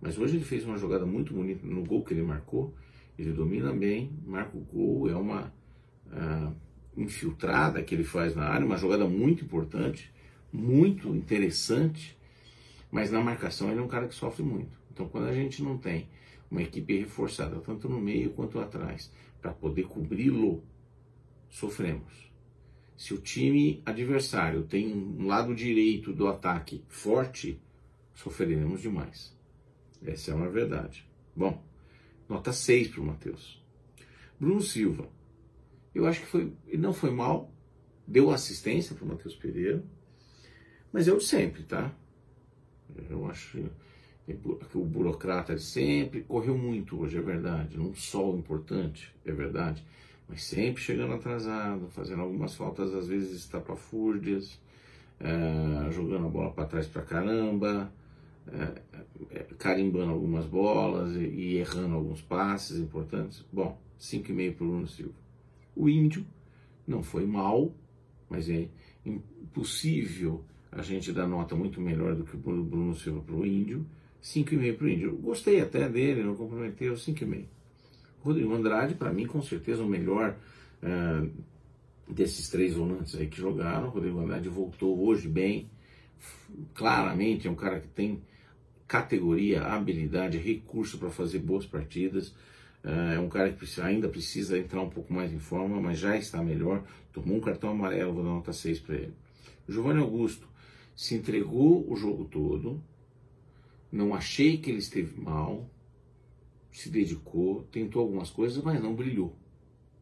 Mas 0.00 0.18
hoje 0.18 0.36
ele 0.36 0.44
fez 0.44 0.64
uma 0.64 0.76
jogada 0.76 1.06
muito 1.06 1.32
bonita 1.32 1.66
no 1.66 1.84
gol 1.84 2.04
que 2.04 2.12
ele 2.12 2.22
marcou. 2.22 2.74
Ele 3.18 3.32
domina 3.32 3.72
bem, 3.72 4.10
marca 4.26 4.56
o 4.56 4.60
gol, 4.60 5.10
é 5.10 5.14
uma 5.14 5.52
uh, 6.06 6.54
infiltrada 6.96 7.82
que 7.82 7.94
ele 7.94 8.04
faz 8.04 8.34
na 8.34 8.44
área, 8.44 8.66
uma 8.66 8.76
jogada 8.76 9.06
muito 9.06 9.44
importante 9.44 10.10
muito 10.52 11.14
interessante, 11.14 12.16
mas 12.90 13.10
na 13.10 13.20
marcação 13.20 13.70
ele 13.70 13.80
é 13.80 13.82
um 13.82 13.88
cara 13.88 14.08
que 14.08 14.14
sofre 14.14 14.42
muito. 14.42 14.78
Então, 14.92 15.08
quando 15.08 15.26
a 15.26 15.32
gente 15.32 15.62
não 15.62 15.78
tem 15.78 16.08
uma 16.50 16.62
equipe 16.62 16.98
reforçada, 16.98 17.60
tanto 17.60 17.88
no 17.88 18.00
meio 18.00 18.30
quanto 18.30 18.58
atrás, 18.58 19.12
para 19.40 19.52
poder 19.52 19.84
cobri-lo, 19.84 20.62
sofremos. 21.48 22.30
Se 22.96 23.14
o 23.14 23.18
time 23.18 23.82
adversário 23.86 24.64
tem 24.64 24.92
um 24.92 25.26
lado 25.26 25.54
direito 25.54 26.12
do 26.12 26.26
ataque 26.26 26.84
forte, 26.88 27.60
sofreremos 28.14 28.82
demais. 28.82 29.34
Essa 30.04 30.32
é 30.32 30.34
uma 30.34 30.50
verdade. 30.50 31.08
Bom, 31.34 31.64
nota 32.28 32.52
6 32.52 32.88
para 32.88 33.00
o 33.00 33.06
Matheus. 33.06 33.64
Bruno 34.38 34.60
Silva. 34.60 35.08
Eu 35.94 36.06
acho 36.06 36.20
que 36.20 36.26
foi, 36.26 36.52
não 36.74 36.92
foi 36.92 37.10
mal, 37.10 37.52
deu 38.06 38.30
assistência 38.30 38.94
para 38.94 39.04
o 39.04 39.08
Matheus 39.08 39.34
Pereira 39.34 39.84
mas 40.92 41.06
eu 41.06 41.20
sempre, 41.20 41.62
tá? 41.62 41.94
Eu 43.08 43.26
acho 43.26 43.58
que 44.28 44.78
o 44.78 44.84
burocrata 44.84 45.56
sempre 45.58 46.22
correu 46.22 46.56
muito 46.56 47.00
hoje, 47.00 47.18
é 47.18 47.20
verdade. 47.20 47.78
Só 47.94 48.30
o 48.30 48.38
importante, 48.38 49.12
é 49.24 49.32
verdade. 49.32 49.84
Mas 50.28 50.44
sempre 50.44 50.80
chegando 50.80 51.14
atrasado, 51.14 51.88
fazendo 51.88 52.22
algumas 52.22 52.54
faltas, 52.54 52.94
às 52.94 53.08
vezes 53.08 53.32
estapafúrdias, 53.32 54.60
é, 55.18 55.90
jogando 55.90 56.26
a 56.26 56.30
bola 56.30 56.52
para 56.52 56.66
trás 56.66 56.86
pra 56.86 57.02
caramba, 57.02 57.92
é, 58.52 59.44
carimbando 59.58 60.12
algumas 60.12 60.46
bolas 60.46 61.16
e, 61.16 61.24
e, 61.24 61.56
errando 61.56 61.96
alguns 61.96 62.22
passes 62.22 62.78
importantes. 62.78 63.44
Bom, 63.52 63.78
5,5 63.98 64.54
para 64.54 64.64
o 64.64 64.68
Bruno 64.68 64.86
Silva. 64.86 65.14
O 65.74 65.88
Índio 65.88 66.24
não 66.86 67.02
foi 67.02 67.26
mal, 67.26 67.74
mas 68.28 68.48
é 68.48 68.68
impossível 69.04 70.44
a 70.72 70.82
gente 70.82 71.12
dá 71.12 71.26
nota 71.26 71.54
muito 71.54 71.80
melhor 71.80 72.14
do 72.14 72.24
que 72.24 72.36
o 72.36 72.38
Bruno 72.38 72.94
Silva 72.94 73.20
para 73.20 73.34
o 73.34 73.44
Índio, 73.44 73.84
5,5 74.22 74.76
para 74.76 74.84
o 74.84 74.88
Índio. 74.88 75.16
Gostei 75.16 75.60
até 75.60 75.88
dele, 75.88 76.22
não 76.22 76.36
comprometeu, 76.36 76.94
5,5. 76.94 77.44
Rodrigo 78.22 78.54
Andrade, 78.54 78.94
para 78.94 79.12
mim, 79.12 79.26
com 79.26 79.42
certeza 79.42 79.82
o 79.82 79.88
melhor 79.88 80.36
uh, 80.82 81.30
desses 82.08 82.48
três 82.48 82.74
volantes 82.74 83.14
aí 83.14 83.26
que 83.26 83.38
jogaram. 83.38 83.88
Rodrigo 83.88 84.20
Andrade 84.20 84.48
voltou 84.48 85.06
hoje 85.06 85.26
bem, 85.26 85.70
claramente 86.74 87.48
é 87.48 87.50
um 87.50 87.54
cara 87.54 87.80
que 87.80 87.88
tem 87.88 88.22
categoria, 88.86 89.62
habilidade, 89.62 90.36
recurso 90.36 90.98
para 90.98 91.10
fazer 91.10 91.38
boas 91.38 91.64
partidas. 91.64 92.28
Uh, 92.84 93.14
é 93.14 93.18
um 93.18 93.28
cara 93.28 93.50
que 93.50 93.56
precisa, 93.56 93.86
ainda 93.86 94.08
precisa 94.08 94.58
entrar 94.58 94.82
um 94.82 94.90
pouco 94.90 95.12
mais 95.12 95.32
em 95.32 95.38
forma, 95.38 95.80
mas 95.80 95.98
já 95.98 96.16
está 96.16 96.42
melhor. 96.42 96.84
Tomou 97.12 97.38
um 97.38 97.40
cartão 97.40 97.70
amarelo, 97.70 98.12
vou 98.12 98.22
dar 98.22 98.30
nota 98.30 98.52
6 98.52 98.80
para 98.80 98.96
ele. 98.96 99.14
Giovanni 99.68 100.00
Augusto, 100.00 100.49
se 100.94 101.14
entregou 101.14 101.90
o 101.90 101.96
jogo 101.96 102.24
todo, 102.24 102.82
não 103.90 104.14
achei 104.14 104.58
que 104.58 104.70
ele 104.70 104.78
esteve 104.78 105.20
mal, 105.20 105.68
se 106.70 106.88
dedicou, 106.88 107.62
tentou 107.72 108.02
algumas 108.02 108.30
coisas, 108.30 108.62
mas 108.62 108.80
não 108.80 108.94
brilhou. 108.94 109.34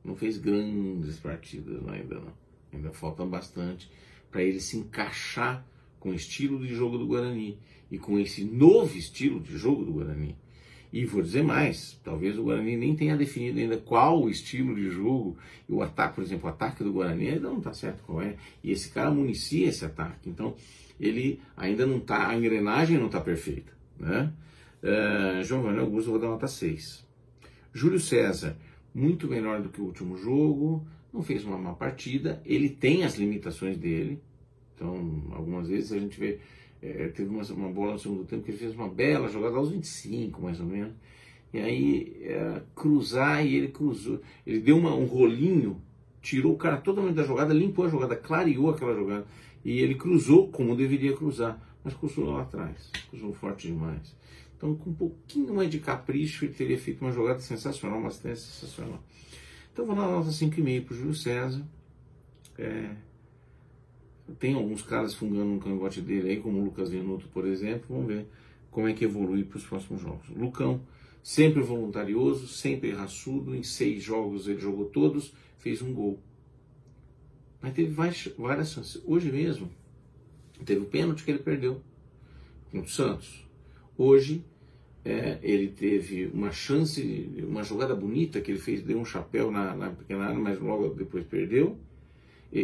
Não 0.05 0.15
fez 0.15 0.39
grandes 0.39 1.19
partidas 1.19 1.87
ainda 1.89 2.21
não. 2.21 2.33
Ainda 2.73 2.93
falta 2.93 3.25
bastante 3.25 3.91
para 4.31 4.43
ele 4.43 4.61
se 4.61 4.77
encaixar 4.77 5.67
com 5.99 6.11
o 6.11 6.15
estilo 6.15 6.59
de 6.61 6.75
jogo 6.75 6.99
do 6.99 7.07
Guarani 7.07 7.59
e 7.91 7.99
com 7.99 8.19
esse 8.19 8.45
novo 8.45 8.97
estilo 8.97 9.41
de 9.41 9.57
jogo 9.57 9.85
do 9.85 9.93
Guarani. 9.93 10.37
E 10.93 11.05
vou 11.05 11.21
dizer 11.21 11.43
mais, 11.43 12.01
talvez 12.03 12.39
o 12.39 12.45
Guarani 12.45 12.77
nem 12.77 12.97
tenha 12.97 13.17
definido 13.17 13.59
ainda 13.59 13.77
qual 13.77 14.23
o 14.23 14.31
estilo 14.31 14.75
de 14.75 14.89
jogo, 14.91 15.37
o 15.69 15.83
ataque, 15.83 16.15
por 16.15 16.25
exemplo, 16.25 16.47
o 16.47 16.53
ataque 16.53 16.83
do 16.83 16.93
Guarani 16.93 17.29
ainda 17.29 17.49
não 17.49 17.59
está 17.59 17.75
certo 17.75 18.03
qual 18.05 18.23
é, 18.23 18.37
e 18.65 18.73
esse 18.73 18.89
cara 18.91 19.11
municia 19.11 19.69
esse 19.69 19.85
ataque, 19.85 20.31
então 20.31 20.55
ele 20.99 21.41
ainda 21.57 21.87
não 21.87 21.99
está, 21.99 22.29
a 22.29 22.37
engrenagem 22.37 22.97
não 22.97 23.07
está 23.07 23.21
perfeita, 23.21 23.73
né? 23.99 24.33
Uh, 24.83 25.43
João 25.43 25.65
Manuel 25.65 25.85
Augusto, 25.87 26.11
vou 26.11 26.21
dar 26.21 26.29
nota 26.29 26.47
6. 26.47 27.05
Júlio 27.75 28.01
César, 28.01 28.57
muito 28.95 29.29
melhor 29.29 29.61
do 29.61 29.69
que 29.69 29.81
o 29.81 29.85
último 29.85 30.17
jogo, 30.17 30.87
não 31.13 31.23
fez 31.23 31.45
uma 31.45 31.59
má 31.59 31.75
partida, 31.75 32.41
ele 32.47 32.69
tem 32.69 33.05
as 33.05 33.17
limitações 33.17 33.77
dele, 33.77 34.23
então 34.75 35.23
algumas 35.33 35.69
vezes 35.69 35.93
a 35.93 35.99
gente 35.99 36.19
vê 36.19 36.39
é, 36.81 37.09
teve 37.09 37.29
uma, 37.29 37.43
uma, 37.43 37.69
bola 37.71 37.93
no 37.93 37.99
segundo 37.99 38.25
tempo 38.25 38.45
que 38.45 38.51
ele 38.51 38.59
fez 38.59 38.75
uma 38.75 38.89
bela 38.89 39.29
jogada 39.29 39.57
aos 39.57 39.71
25, 39.71 40.41
mais 40.41 40.61
ou 40.61 40.67
menos. 40.67 40.95
E 41.53 41.59
aí 41.59 42.17
é, 42.23 42.63
cruzar 42.75 43.45
e 43.45 43.55
ele 43.55 43.69
cruzou. 43.69 44.21
Ele 44.47 44.61
deu 44.61 44.77
uma, 44.77 44.95
um 44.95 45.07
rolinho, 45.07 45.81
tirou 46.23 46.55
o 46.55 46.59
cara 46.59 46.77
totalmente 46.77 47.15
da 47.15 47.25
jogada, 47.25 47.53
limpou 47.53 47.87
a 47.87 47.89
jogada, 47.89 48.15
clareou 48.15 48.71
aquela 48.71 48.95
jogada. 48.95 49.27
E 49.65 49.81
ele 49.81 49.95
cruzou 49.95 50.49
como 50.49 50.77
deveria 50.77 51.17
cruzar, 51.17 51.61
mas 51.83 51.95
cruzou 51.95 52.27
lá 52.27 52.43
atrás, 52.43 52.91
cruzou 53.11 53.33
forte 53.33 53.69
demais. 53.69 54.17
Então, 54.57 54.75
com 54.75 54.91
um 54.91 54.95
pouquinho 54.95 55.55
mais 55.55 55.71
de 55.71 55.79
capricho, 55.79 56.45
ele 56.45 56.53
teria 56.53 56.79
feito 56.79 57.01
uma 57.01 57.13
jogada 57.13 57.39
sensacional, 57.39 57.99
uma 57.99 58.09
assistência 58.09 58.53
sensacional. 58.53 59.03
Então, 59.73 59.87
vou 59.87 59.95
uma 59.95 60.09
nota 60.09 60.31
5,5 60.31 60.85
para 60.85 60.95
o 60.95 60.97
Júlio 60.97 61.15
César. 61.15 61.65
É, 62.59 62.91
tem 64.39 64.55
alguns 64.55 64.83
caras 64.83 65.15
fungando 65.15 65.53
no 65.53 65.61
cangote 65.61 66.01
dele 66.01 66.31
aí, 66.31 66.37
como 66.41 66.61
o 66.61 66.65
Lucas 66.65 66.91
Venuto, 66.91 67.29
por 67.29 67.47
exemplo. 67.47 67.87
Vamos 67.89 68.07
ver 68.07 68.27
como 68.71 68.89
é 68.89 68.93
que 68.93 69.05
evolui 69.05 69.45
para 69.45 69.59
os 69.59 69.65
próximos 69.65 70.01
jogos. 70.01 70.29
Lucão, 70.37 70.81
sempre 71.23 71.63
voluntarioso, 71.63 72.47
sempre 72.47 72.93
raçudo. 72.93 73.55
Em 73.55 73.63
seis 73.63 74.03
jogos 74.03 74.47
ele 74.47 74.61
jogou 74.61 74.87
todos, 74.87 75.33
fez 75.59 75.83
um 75.83 75.93
gol. 75.93 76.19
Mas 77.61 77.75
teve 77.75 77.91
várias, 77.91 78.71
chances. 78.71 79.03
Hoje 79.05 79.33
mesmo, 79.33 79.69
teve 80.65 80.81
o 80.81 80.87
pênalti 80.87 81.25
que 81.25 81.31
ele 81.31 81.41
perdeu 81.41 81.81
contra 82.71 82.87
o 82.87 82.91
Santos. 82.91 83.45
Hoje, 83.97 84.45
é, 85.05 85.39
ele 85.43 85.69
teve 85.69 86.27
uma 86.27 86.53
chance, 86.53 87.29
uma 87.43 87.65
jogada 87.65 87.97
bonita 87.97 88.41
que 88.41 88.51
ele 88.51 88.61
fez, 88.61 88.83
deu 88.83 88.99
um 88.99 89.05
chapéu 89.05 89.51
na, 89.51 89.75
na 89.75 89.91
pequena 89.91 90.27
área, 90.27 90.39
mas 90.39 90.61
logo 90.61 90.91
depois 90.91 91.25
perdeu. 91.25 91.79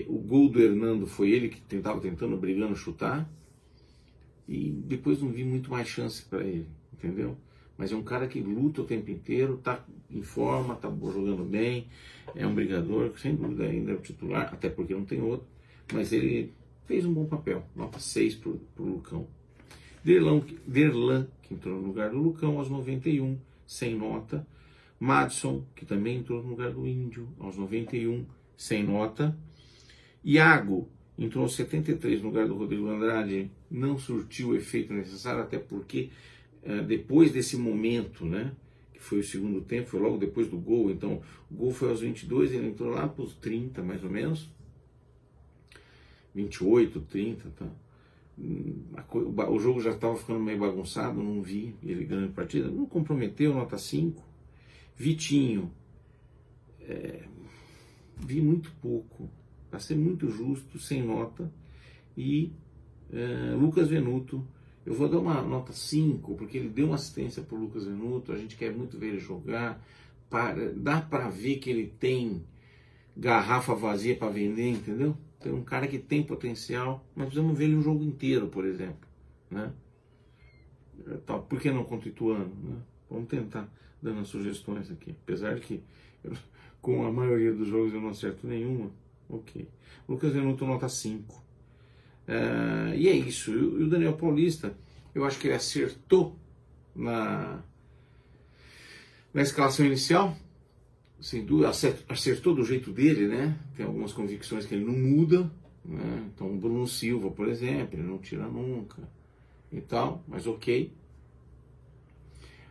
O 0.09 0.19
gol 0.19 0.49
do 0.49 0.61
Hernando 0.61 1.07
foi 1.07 1.31
ele 1.31 1.49
que 1.49 1.61
tentava 1.61 2.01
tentando, 2.01 2.37
brigando, 2.37 2.75
chutar. 2.75 3.29
E 4.49 4.71
depois 4.71 5.21
não 5.21 5.31
vi 5.31 5.45
muito 5.45 5.71
mais 5.71 5.89
chance 5.89 6.23
para 6.23 6.43
ele, 6.43 6.67
entendeu? 6.93 7.37
Mas 7.77 7.93
é 7.93 7.97
um 7.97 8.03
cara 8.03 8.29
que 8.29 8.41
luta 8.41 8.83
o 8.83 8.85
tempo 8.85 9.11
inteiro, 9.11 9.57
tá 9.57 9.85
em 10.11 10.23
forma, 10.23 10.77
tá 10.77 10.89
jogando 10.89 11.45
bem, 11.45 11.89
é 12.35 12.47
um 12.47 12.55
brigador, 12.55 13.13
sem 13.19 13.35
dúvida 13.35 13.65
ainda 13.65 13.93
é 13.93 13.95
o 13.95 14.01
titular, 14.01 14.53
até 14.53 14.69
porque 14.69 14.95
não 14.95 15.05
tem 15.05 15.21
outro. 15.21 15.47
Mas 15.93 16.13
ele 16.13 16.53
fez 16.87 17.05
um 17.05 17.13
bom 17.13 17.27
papel, 17.27 17.65
nota 17.75 17.99
6 17.99 18.37
pro, 18.37 18.61
pro 18.75 18.85
Lucão. 18.85 19.27
Derlan, 20.05 20.43
Derlan, 20.67 21.27
que 21.43 21.55
entrou 21.55 21.81
no 21.81 21.87
lugar 21.87 22.11
do 22.11 22.19
Lucão 22.19 22.59
aos 22.59 22.69
91, 22.69 23.39
sem 23.67 23.97
nota. 23.97 24.47
Madison, 25.01 25.65
que 25.75 25.85
também 25.85 26.19
entrou 26.19 26.43
no 26.43 26.51
lugar 26.51 26.71
do 26.71 26.87
Índio, 26.87 27.29
aos 27.39 27.57
91, 27.57 28.25
sem 28.57 28.85
nota. 28.85 29.37
Iago 30.25 30.89
entrou 31.19 31.49
73 31.49 32.23
no 32.23 32.29
lugar 32.29 32.49
do 32.49 32.57
Rodrigo 32.57 32.89
Andrade, 32.89 33.51
não 33.71 33.99
surtiu 33.99 34.49
o 34.49 34.57
efeito 34.57 34.93
necessário, 34.93 35.43
até 35.43 35.59
porque 35.59 36.11
uh, 36.63 36.83
depois 36.83 37.31
desse 37.31 37.57
momento, 37.57 38.25
né, 38.25 38.53
que 38.93 39.01
foi 39.01 39.21
o 39.21 39.25
segundo 39.25 39.61
tempo, 39.61 39.91
foi 39.91 40.01
logo 40.01 40.17
depois 40.17 40.49
do 40.49 40.59
gol, 40.59 40.91
então 40.91 41.23
o 41.51 41.55
gol 41.55 41.71
foi 41.71 41.91
aos 41.91 42.01
22, 42.01 42.53
ele 42.53 42.69
entrou 42.69 42.91
lá 42.91 43.07
para 43.07 43.23
os 43.23 43.35
30 43.35 43.83
mais 43.83 44.03
ou 44.03 44.11
menos, 44.11 44.49
28, 46.35 47.01
30, 47.03 47.51
tá? 47.51 47.67
o 48.37 49.59
jogo 49.61 49.81
já 49.81 49.93
estava 49.93 50.17
ficando 50.17 50.41
meio 50.41 50.59
bagunçado, 50.59 51.23
não 51.23 51.41
vi 51.41 51.75
ele 51.83 52.05
ganhando 52.05 52.33
partida, 52.33 52.69
não 52.69 52.87
comprometeu, 52.87 53.55
nota 53.55 53.79
5. 53.79 54.21
Vitinho, 54.97 55.71
é, 56.81 57.23
vi 58.17 58.41
muito 58.41 58.73
pouco, 58.83 59.31
para 59.75 59.81
ser 59.81 59.97
muito 59.97 60.31
justo, 60.31 60.79
sem 60.79 61.03
nota. 61.03 61.51
E 62.17 62.53
é, 63.13 63.57
Lucas 63.57 63.89
Venuto, 63.89 64.47
eu 64.87 64.95
vou 64.95 65.09
dar 65.09 65.19
uma 65.19 65.43
nota 65.43 65.73
5, 65.73 66.37
porque 66.37 66.59
ele 66.59 66.69
deu 66.69 66.87
uma 66.87 66.95
assistência 66.95 67.43
para 67.43 67.59
Lucas 67.59 67.85
Venuto, 67.85 68.31
a 68.31 68.39
gente 68.39 68.55
quer 68.55 68.73
muito 68.73 68.97
ver 68.97 69.09
ele 69.09 69.19
jogar, 69.19 69.85
dá 70.77 71.01
para 71.01 71.29
ver 71.29 71.57
que 71.57 71.69
ele 71.69 71.89
tem 71.99 72.45
garrafa 73.17 73.75
vazia 73.75 74.15
para 74.15 74.31
vender, 74.31 74.69
entendeu? 74.69 75.17
Tem 75.41 75.53
um 75.53 75.65
cara 75.65 75.89
que 75.89 75.99
tem 75.99 76.23
potencial, 76.23 77.05
mas 77.13 77.27
precisamos 77.27 77.59
ver 77.59 77.65
ele 77.65 77.75
um 77.75 77.83
jogo 77.83 78.05
inteiro, 78.05 78.47
por 78.47 78.65
exemplo. 78.65 79.09
Né? 79.51 79.73
Tá, 81.27 81.37
por 81.37 81.61
que 81.61 81.69
não 81.73 81.83
contra 81.83 82.09
Ituano? 82.09 82.55
Né? 82.63 82.77
Vamos 83.11 83.29
tentar 83.29 83.69
dando 84.01 84.21
as 84.21 84.29
sugestões 84.29 84.89
aqui. 84.89 85.17
Apesar 85.25 85.57
de 85.57 85.63
que 85.63 85.83
eu, 86.23 86.33
com 86.81 87.05
a 87.05 87.11
maioria 87.11 87.53
dos 87.53 87.67
jogos 87.67 87.93
eu 87.93 88.01
não 88.01 88.11
acerto 88.11 88.47
nenhuma. 88.47 88.93
Ok. 89.29 89.69
Lucas 90.09 90.33
Venuto 90.33 90.67
nota 90.67 90.89
5. 90.89 91.43
É, 92.27 92.97
e 92.97 93.09
é 93.09 93.13
isso. 93.13 93.51
E 93.53 93.83
o 93.83 93.89
Daniel 93.89 94.15
Paulista, 94.15 94.77
eu 95.15 95.25
acho 95.25 95.39
que 95.39 95.47
ele 95.47 95.55
acertou 95.55 96.37
na, 96.95 97.63
na 99.33 99.43
escalação 99.43 99.85
inicial 99.85 100.37
sem 101.25 101.43
dúvida, 101.43 101.71
acertou 102.07 102.55
do 102.55 102.63
jeito 102.63 102.93
dele, 102.93 103.27
né? 103.27 103.59
Tem 103.75 103.87
algumas 103.87 104.13
convicções 104.13 104.67
que 104.67 104.75
ele 104.75 104.85
não 104.85 104.93
muda, 104.93 105.51
né? 105.83 106.31
Então, 106.35 106.53
o 106.53 106.59
Bruno 106.59 106.87
Silva, 106.87 107.31
por 107.31 107.49
exemplo, 107.49 107.99
ele 107.99 108.07
não 108.07 108.19
tira 108.19 108.47
nunca 108.47 109.03
e 109.73 109.81
tal, 109.81 110.23
mas 110.29 110.47
ok. 110.47 110.93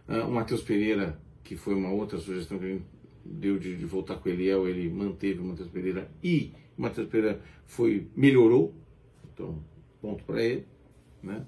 Uh, 0.07 0.27
o 0.27 0.31
Matheus 0.31 0.61
Pereira, 0.61 1.19
que 1.43 1.55
foi 1.55 1.73
uma 1.73 1.89
outra 1.89 2.19
sugestão 2.19 2.59
que 2.59 2.65
ele 2.65 2.83
deu 3.23 3.57
de, 3.57 3.75
de 3.75 3.85
voltar 3.85 4.17
com 4.17 4.29
Eliel, 4.29 4.67
ele 4.67 4.89
manteve 4.89 5.39
o 5.39 5.45
Matheus 5.45 5.69
Pereira 5.69 6.09
e 6.23 6.53
o 6.77 6.81
Matheus 6.81 7.07
Pereira 7.07 7.41
foi, 7.65 8.07
melhorou, 8.15 8.73
então, 9.31 9.63
ponto 10.01 10.23
para 10.23 10.43
ele, 10.43 10.65
né? 11.21 11.45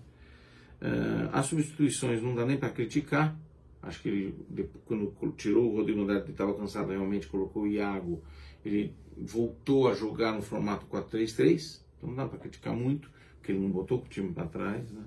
Uh, 0.82 1.30
as 1.32 1.46
substituições 1.46 2.22
não 2.22 2.36
dá 2.36 2.46
nem 2.46 2.58
para 2.58 2.70
criticar, 2.70 3.38
Acho 3.86 4.02
que 4.02 4.10
ele, 4.10 4.70
quando 4.86 5.14
tirou 5.38 5.72
o 5.72 5.76
Rodrigo 5.76 6.02
Andrade, 6.02 6.32
estava 6.32 6.56
cansado, 6.56 6.90
realmente 6.90 7.28
colocou 7.28 7.64
o 7.64 7.68
Iago. 7.68 8.22
Ele 8.66 8.96
voltou 9.16 9.88
a 9.88 9.94
jogar 9.94 10.34
no 10.34 10.42
formato 10.42 10.88
4-3-3. 10.88 11.82
Então 11.96 12.10
não 12.10 12.16
dá 12.16 12.28
para 12.28 12.40
criticar 12.40 12.76
muito, 12.76 13.12
porque 13.38 13.52
ele 13.52 13.60
não 13.60 13.70
botou 13.70 14.00
o 14.00 14.08
time 14.10 14.34
para 14.34 14.48
trás. 14.48 14.92
Né? 14.92 15.04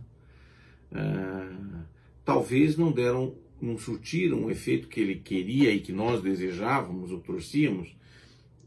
Ah, 0.92 1.82
talvez 2.24 2.76
não 2.76 2.92
deram, 2.92 3.34
não 3.60 3.78
surtiram 3.78 4.44
o 4.44 4.50
efeito 4.50 4.88
que 4.88 5.00
ele 5.00 5.16
queria 5.16 5.72
e 5.72 5.80
que 5.80 5.92
nós 5.92 6.22
desejávamos 6.22 7.10
ou 7.10 7.20
torcíamos, 7.20 7.94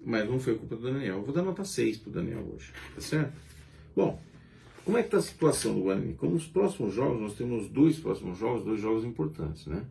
mas 0.03 0.27
não 0.27 0.39
foi 0.39 0.55
culpa 0.55 0.75
do 0.75 0.83
Daniel. 0.83 1.17
Eu 1.17 1.23
vou 1.23 1.33
dar 1.33 1.43
nota 1.43 1.63
6 1.63 1.97
para 1.97 2.09
o 2.09 2.13
Daniel 2.13 2.45
hoje, 2.53 2.73
tá 2.95 3.01
certo? 3.01 3.33
Bom, 3.95 4.19
como 4.83 4.97
é 4.97 5.01
que 5.01 5.07
está 5.07 5.17
a 5.17 5.21
situação 5.21 5.75
do 5.75 5.81
Guarani? 5.81 6.15
Como 6.15 6.35
os 6.35 6.47
próximos 6.47 6.93
jogos, 6.93 7.21
nós 7.21 7.35
temos 7.35 7.69
dois 7.69 7.99
próximos 7.99 8.37
jogos, 8.37 8.65
dois 8.65 8.81
jogos 8.81 9.05
importantes, 9.05 9.65
né? 9.67 9.85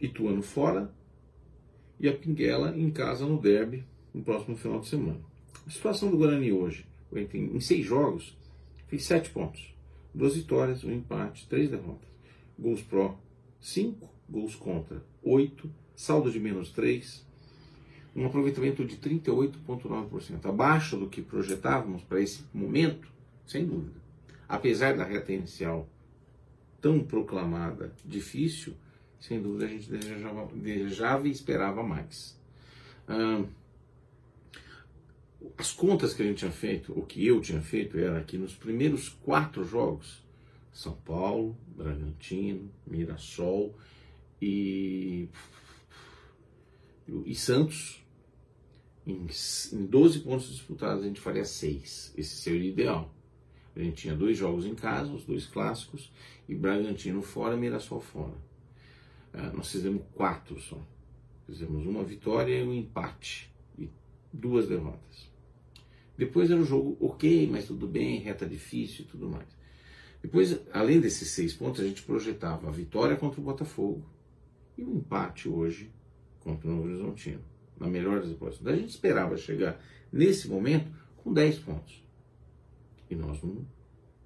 Ituano 0.00 0.42
fora 0.42 0.92
e 2.00 2.08
a 2.08 2.12
Pinguela 2.12 2.76
em 2.76 2.90
casa 2.90 3.24
no 3.24 3.40
derby 3.40 3.84
no 4.12 4.22
próximo 4.22 4.56
final 4.56 4.80
de 4.80 4.88
semana. 4.88 5.20
A 5.66 5.70
situação 5.70 6.10
do 6.10 6.18
Guarani 6.18 6.52
hoje, 6.52 6.84
em 7.12 7.60
seis 7.60 7.86
jogos, 7.86 8.36
fez 8.88 9.04
sete 9.04 9.30
pontos. 9.30 9.72
Duas 10.12 10.34
vitórias, 10.36 10.84
um 10.84 10.92
empate, 10.92 11.48
três 11.48 11.70
derrotas. 11.70 12.08
Gols 12.58 12.82
pró, 12.82 13.18
cinco. 13.64 14.12
Gols 14.28 14.54
contra, 14.54 15.02
oito. 15.22 15.70
Saldo 15.96 16.30
de 16.30 16.38
menos 16.38 16.70
três. 16.70 17.24
Um 18.14 18.26
aproveitamento 18.26 18.84
de 18.84 18.96
38,9%. 18.96 20.46
Abaixo 20.46 20.96
do 20.96 21.08
que 21.08 21.22
projetávamos 21.22 22.02
para 22.02 22.20
esse 22.20 22.44
momento, 22.52 23.08
sem 23.46 23.66
dúvida. 23.66 24.00
Apesar 24.48 24.96
da 24.96 25.04
reta 25.04 25.32
inicial 25.32 25.88
tão 26.80 27.00
proclamada 27.00 27.92
difícil, 28.04 28.74
sem 29.18 29.40
dúvida 29.40 29.64
a 29.64 29.68
gente 29.68 29.90
desejava, 29.90 30.46
desejava 30.54 31.28
e 31.28 31.30
esperava 31.30 31.82
mais. 31.82 32.38
as 35.56 35.72
contas 35.72 36.14
que 36.14 36.22
a 36.22 36.26
gente 36.26 36.38
tinha 36.38 36.50
feito, 36.50 36.98
o 36.98 37.04
que 37.04 37.26
eu 37.26 37.40
tinha 37.40 37.60
feito, 37.60 37.98
era 37.98 38.22
que 38.22 38.38
nos 38.38 38.54
primeiros 38.54 39.08
quatro 39.08 39.64
jogos, 39.64 40.23
São 40.74 40.92
Paulo, 40.92 41.56
Bragantino, 41.68 42.68
Mirassol 42.84 43.78
e, 44.42 45.28
e 47.24 47.34
Santos, 47.36 48.04
em, 49.06 49.28
em 49.72 49.86
12 49.86 50.20
pontos 50.20 50.48
disputados, 50.50 51.04
a 51.04 51.06
gente 51.06 51.20
faria 51.20 51.44
seis. 51.44 52.12
Esse 52.16 52.34
seria 52.36 52.60
o 52.60 52.64
ideal. 52.64 53.14
A 53.76 53.80
gente 53.80 54.02
tinha 54.02 54.16
dois 54.16 54.36
jogos 54.36 54.66
em 54.66 54.74
casa, 54.74 55.12
os 55.12 55.24
dois 55.24 55.46
clássicos, 55.46 56.12
e 56.48 56.54
Bragantino 56.56 57.22
fora, 57.22 57.56
Mirassol 57.56 58.00
fora. 58.00 58.36
Ah, 59.32 59.52
nós 59.52 59.70
fizemos 59.70 60.02
quatro 60.12 60.60
só. 60.60 60.80
Fizemos 61.46 61.86
uma 61.86 62.02
vitória 62.02 62.58
e 62.58 62.66
um 62.66 62.74
empate. 62.74 63.48
E 63.78 63.88
duas 64.32 64.66
derrotas. 64.66 65.30
Depois 66.18 66.50
era 66.50 66.60
um 66.60 66.64
jogo 66.64 66.96
ok, 67.00 67.48
mas 67.48 67.66
tudo 67.66 67.86
bem, 67.86 68.18
reta 68.18 68.44
difícil 68.44 69.04
e 69.04 69.08
tudo 69.08 69.28
mais. 69.28 69.53
Depois, 70.24 70.58
além 70.72 71.00
desses 71.00 71.28
seis 71.32 71.52
pontos, 71.52 71.82
a 71.82 71.84
gente 71.84 72.02
projetava 72.02 72.66
a 72.66 72.70
vitória 72.70 73.14
contra 73.14 73.38
o 73.38 73.44
Botafogo 73.44 74.02
e 74.78 74.82
um 74.82 74.96
empate 74.96 75.50
hoje 75.50 75.90
contra 76.40 76.66
o 76.66 76.70
Novo 76.70 76.88
Horizontino, 76.88 77.42
na 77.78 77.88
melhor 77.88 78.20
das 78.22 78.30
hipóteses. 78.30 78.66
A 78.66 78.74
gente 78.74 78.88
esperava 78.88 79.36
chegar 79.36 79.78
nesse 80.10 80.48
momento 80.48 80.90
com 81.18 81.30
10 81.30 81.58
pontos. 81.58 82.02
E 83.10 83.14
nós 83.14 83.42
não. 83.42 83.66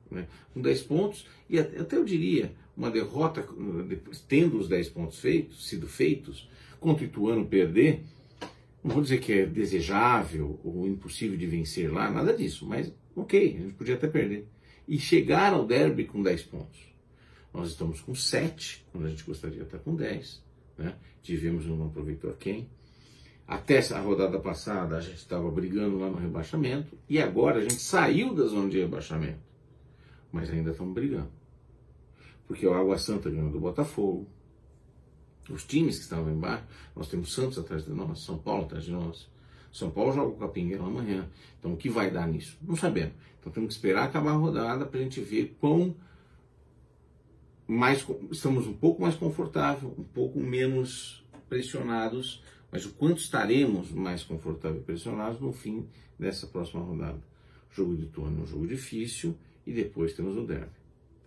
Né? 0.08 0.28
Com 0.54 0.60
10 0.62 0.82
pontos, 0.82 1.26
e 1.50 1.58
até 1.58 1.96
eu 1.96 2.04
diria, 2.04 2.54
uma 2.76 2.92
derrota, 2.92 3.44
tendo 4.28 4.56
os 4.56 4.68
10 4.68 4.90
pontos 4.90 5.18
feitos, 5.18 5.66
sido 5.66 5.88
feitos, 5.88 6.48
contra 6.78 7.04
o 7.04 7.08
Ituano 7.08 7.44
perder, 7.44 8.04
não 8.84 8.92
vou 8.92 9.02
dizer 9.02 9.18
que 9.18 9.32
é 9.32 9.46
desejável 9.46 10.60
ou 10.62 10.86
impossível 10.86 11.36
de 11.36 11.46
vencer 11.48 11.92
lá, 11.92 12.08
nada 12.08 12.32
disso, 12.32 12.64
mas 12.64 12.94
ok, 13.16 13.56
a 13.56 13.62
gente 13.62 13.74
podia 13.74 13.96
até 13.96 14.06
perder. 14.06 14.46
E 14.88 14.98
chegar 14.98 15.52
ao 15.52 15.64
derby 15.64 16.04
com 16.04 16.22
10 16.22 16.42
pontos. 16.44 16.80
Nós 17.54 17.68
estamos 17.68 18.00
com 18.00 18.14
7, 18.14 18.84
quando 18.90 19.06
a 19.06 19.10
gente 19.10 19.22
gostaria 19.22 19.58
de 19.58 19.64
estar 19.64 19.78
com 19.78 19.94
10. 19.94 20.42
Né? 20.76 20.96
Tivemos 21.22 21.66
um 21.66 21.76
não 21.76 21.86
aproveitou 21.86 22.30
a 22.30 22.34
quem. 22.34 22.68
Até 23.46 23.78
a 23.78 24.00
rodada 24.00 24.40
passada 24.40 24.96
a 24.96 25.00
gente 25.00 25.18
estava 25.18 25.50
brigando 25.50 25.98
lá 25.98 26.10
no 26.10 26.16
rebaixamento 26.16 26.98
e 27.08 27.20
agora 27.20 27.58
a 27.58 27.62
gente 27.62 27.80
saiu 27.80 28.34
da 28.34 28.44
zona 28.44 28.68
de 28.68 28.78
rebaixamento, 28.78 29.40
mas 30.30 30.50
ainda 30.50 30.72
estamos 30.72 30.92
brigando 30.92 31.38
porque 32.48 32.66
o 32.66 32.72
Água 32.72 32.96
Santa 32.96 33.30
ganhou 33.30 33.50
do 33.50 33.60
Botafogo. 33.60 34.26
Os 35.50 35.64
times 35.64 35.98
que 35.98 36.04
estavam 36.04 36.32
embaixo, 36.32 36.64
nós 36.96 37.08
temos 37.08 37.32
Santos 37.32 37.58
atrás 37.58 37.84
de 37.84 37.90
nós, 37.92 38.20
São 38.20 38.38
Paulo 38.38 38.64
atrás 38.64 38.84
de 38.84 38.90
nós. 38.90 39.28
São 39.72 39.90
Paulo 39.90 40.12
joga 40.12 40.36
com 40.36 40.44
a 40.44 40.48
Pinguela 40.48 40.86
amanhã. 40.86 41.28
Então 41.58 41.72
o 41.72 41.76
que 41.76 41.88
vai 41.88 42.10
dar 42.10 42.26
nisso? 42.26 42.58
Não 42.62 42.76
sabemos. 42.76 43.12
Então 43.38 43.52
temos 43.52 43.68
que 43.68 43.74
esperar 43.74 44.04
acabar 44.04 44.30
a 44.30 44.36
rodada 44.36 44.84
para 44.86 45.00
a 45.00 45.02
gente 45.02 45.20
ver 45.20 45.56
quão 45.60 45.94
mais 47.66 48.06
estamos 48.30 48.66
um 48.66 48.72
pouco 48.72 49.02
mais 49.02 49.14
confortável, 49.14 49.94
um 49.98 50.04
pouco 50.04 50.40
menos 50.40 51.24
pressionados, 51.48 52.42
mas 52.72 52.86
o 52.86 52.90
quanto 52.90 53.18
estaremos 53.18 53.90
mais 53.92 54.22
confortáveis 54.22 54.82
e 54.82 54.84
pressionados 54.84 55.40
no 55.40 55.52
fim 55.52 55.86
dessa 56.18 56.46
próxima 56.46 56.82
rodada. 56.82 57.22
O 57.70 57.74
jogo 57.74 57.96
de 57.96 58.06
turno 58.06 58.40
é 58.40 58.42
um 58.42 58.46
jogo 58.46 58.66
difícil 58.66 59.36
e 59.66 59.72
depois 59.72 60.14
temos 60.14 60.36
o 60.36 60.46
derby 60.46 60.78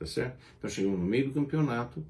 tá 0.01 0.07
certo? 0.07 0.35
Então 0.57 0.69
chegamos 0.69 0.99
no 0.99 1.05
meio 1.05 1.27
do 1.27 1.33
campeonato, 1.33 2.03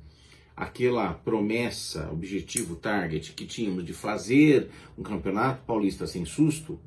aquela 0.55 1.13
promessa, 1.13 2.09
objetivo, 2.11 2.75
target 2.75 3.33
que 3.33 3.45
tínhamos 3.45 3.85
de 3.85 3.93
fazer 3.93 4.69
um 4.97 5.03
campeonato 5.03 5.63
paulista 5.63 6.05
sem 6.05 6.25
susto, 6.25 6.79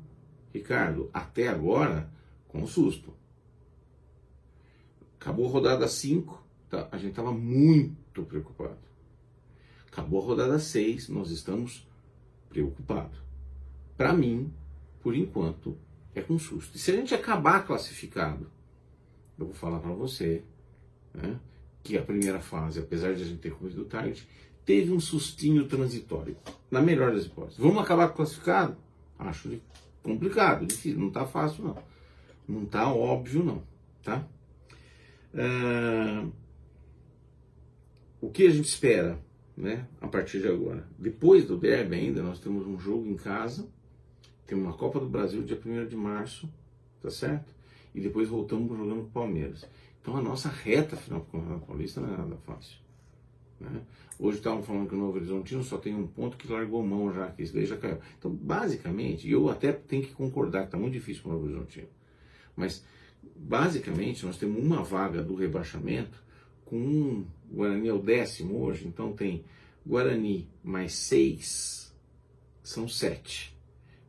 Ricardo, 0.53 1.09
até 1.13 1.47
agora, 1.47 2.09
com 2.47 2.65
susto. 2.65 3.13
Acabou 5.19 5.47
a 5.47 5.51
rodada 5.51 5.87
5, 5.87 6.43
tá, 6.69 6.87
a 6.91 6.97
gente 6.97 7.09
estava 7.09 7.31
muito 7.31 8.23
preocupado. 8.23 8.77
Acabou 9.87 10.21
a 10.21 10.25
rodada 10.25 10.59
6, 10.59 11.09
nós 11.09 11.31
estamos 11.31 11.87
preocupados. 12.49 13.17
Para 13.97 14.13
mim, 14.13 14.53
por 15.01 15.15
enquanto, 15.15 15.77
é 16.13 16.21
com 16.21 16.39
susto. 16.39 16.75
E 16.75 16.79
se 16.79 16.91
a 16.91 16.95
gente 16.95 17.13
acabar 17.13 17.65
classificado, 17.65 18.49
eu 19.37 19.45
vou 19.45 19.53
falar 19.53 19.79
para 19.79 19.91
você 19.91 20.43
né, 21.13 21.39
que 21.85 21.95
a 21.95 22.01
primeira 22.01 22.39
fase, 22.39 22.79
apesar 22.79 23.13
de 23.13 23.21
a 23.21 23.25
gente 23.25 23.37
ter 23.37 23.51
corrido 23.51 23.85
tarde, 23.85 24.27
teve 24.65 24.91
um 24.91 24.99
sustinho 24.99 25.67
transitório, 25.67 26.35
na 26.71 26.81
melhor 26.81 27.13
das 27.13 27.25
hipóteses. 27.25 27.59
Vamos 27.59 27.77
acabar 27.77 28.09
classificado? 28.09 28.75
Acho 29.19 29.61
complicado, 30.01 30.65
difícil, 30.65 30.99
não 30.99 31.09
está 31.09 31.27
fácil 31.27 31.63
não. 31.63 31.77
Não 32.47 32.63
está 32.63 32.91
óbvio 32.91 33.43
não, 33.43 33.63
tá? 34.03 34.27
Uh, 35.31 36.31
o 38.19 38.31
que 38.31 38.47
a 38.47 38.49
gente 38.49 38.67
espera, 38.67 39.19
né, 39.55 39.85
a 40.01 40.07
partir 40.07 40.41
de 40.41 40.47
agora? 40.47 40.87
Depois 40.97 41.45
do 41.45 41.55
derby 41.55 41.95
ainda, 41.95 42.23
nós 42.23 42.39
temos 42.39 42.65
um 42.65 42.79
jogo 42.79 43.07
em 43.07 43.15
casa, 43.15 43.67
tem 44.47 44.57
uma 44.57 44.73
Copa 44.73 44.99
do 44.99 45.07
Brasil 45.07 45.43
dia 45.43 45.59
1 45.63 45.85
de 45.85 45.95
março, 45.95 46.49
tá 46.99 47.11
certo? 47.11 47.53
E 47.93 48.01
depois 48.01 48.27
voltamos 48.27 48.75
jogando 48.75 49.01
com 49.01 49.07
o 49.07 49.11
Palmeiras. 49.11 49.65
Então 50.05 50.17
a 50.17 50.21
nossa 50.21 50.49
reta 50.49 50.95
final 50.95 51.21
com 51.31 51.39
o 51.39 51.59
Paulista 51.61 51.99
não 51.99 52.13
é 52.13 52.17
nada 52.17 52.37
fácil. 52.45 52.77
Né? 53.59 53.81
Hoje 54.19 54.37
estavam 54.37 54.61
falando 54.61 54.87
que 54.87 54.93
o 54.93 54.97
Novo 54.99 55.17
Horizontino 55.17 55.63
só 55.63 55.79
tem 55.79 55.95
um 55.95 56.05
ponto 56.05 56.37
que 56.37 56.47
largou 56.47 56.85
mão 56.85 57.11
já, 57.11 57.31
que 57.31 57.41
isso 57.41 57.55
daí 57.55 57.65
já 57.65 57.75
caiu. 57.75 57.97
Então, 58.19 58.29
basicamente, 58.29 59.27
eu 59.27 59.49
até 59.49 59.73
tenho 59.73 60.03
que 60.03 60.13
concordar 60.13 60.59
que 60.59 60.67
está 60.67 60.77
muito 60.77 60.93
difícil 60.93 61.23
para 61.23 61.31
o 61.31 61.33
Novo 61.33 61.45
Horizontino. 61.45 61.87
Mas, 62.55 62.85
basicamente, 63.35 64.23
nós 64.27 64.37
temos 64.37 64.63
uma 64.63 64.83
vaga 64.83 65.23
do 65.23 65.33
rebaixamento 65.33 66.23
com 66.65 66.77
um 66.77 67.25
Guarani 67.51 67.87
é 67.87 67.93
o 67.93 67.97
décimo 67.97 68.61
hoje, 68.61 68.87
então 68.87 69.11
tem 69.11 69.43
Guarani 69.83 70.47
mais 70.63 70.93
seis, 70.93 71.91
são 72.61 72.87
sete. 72.87 73.57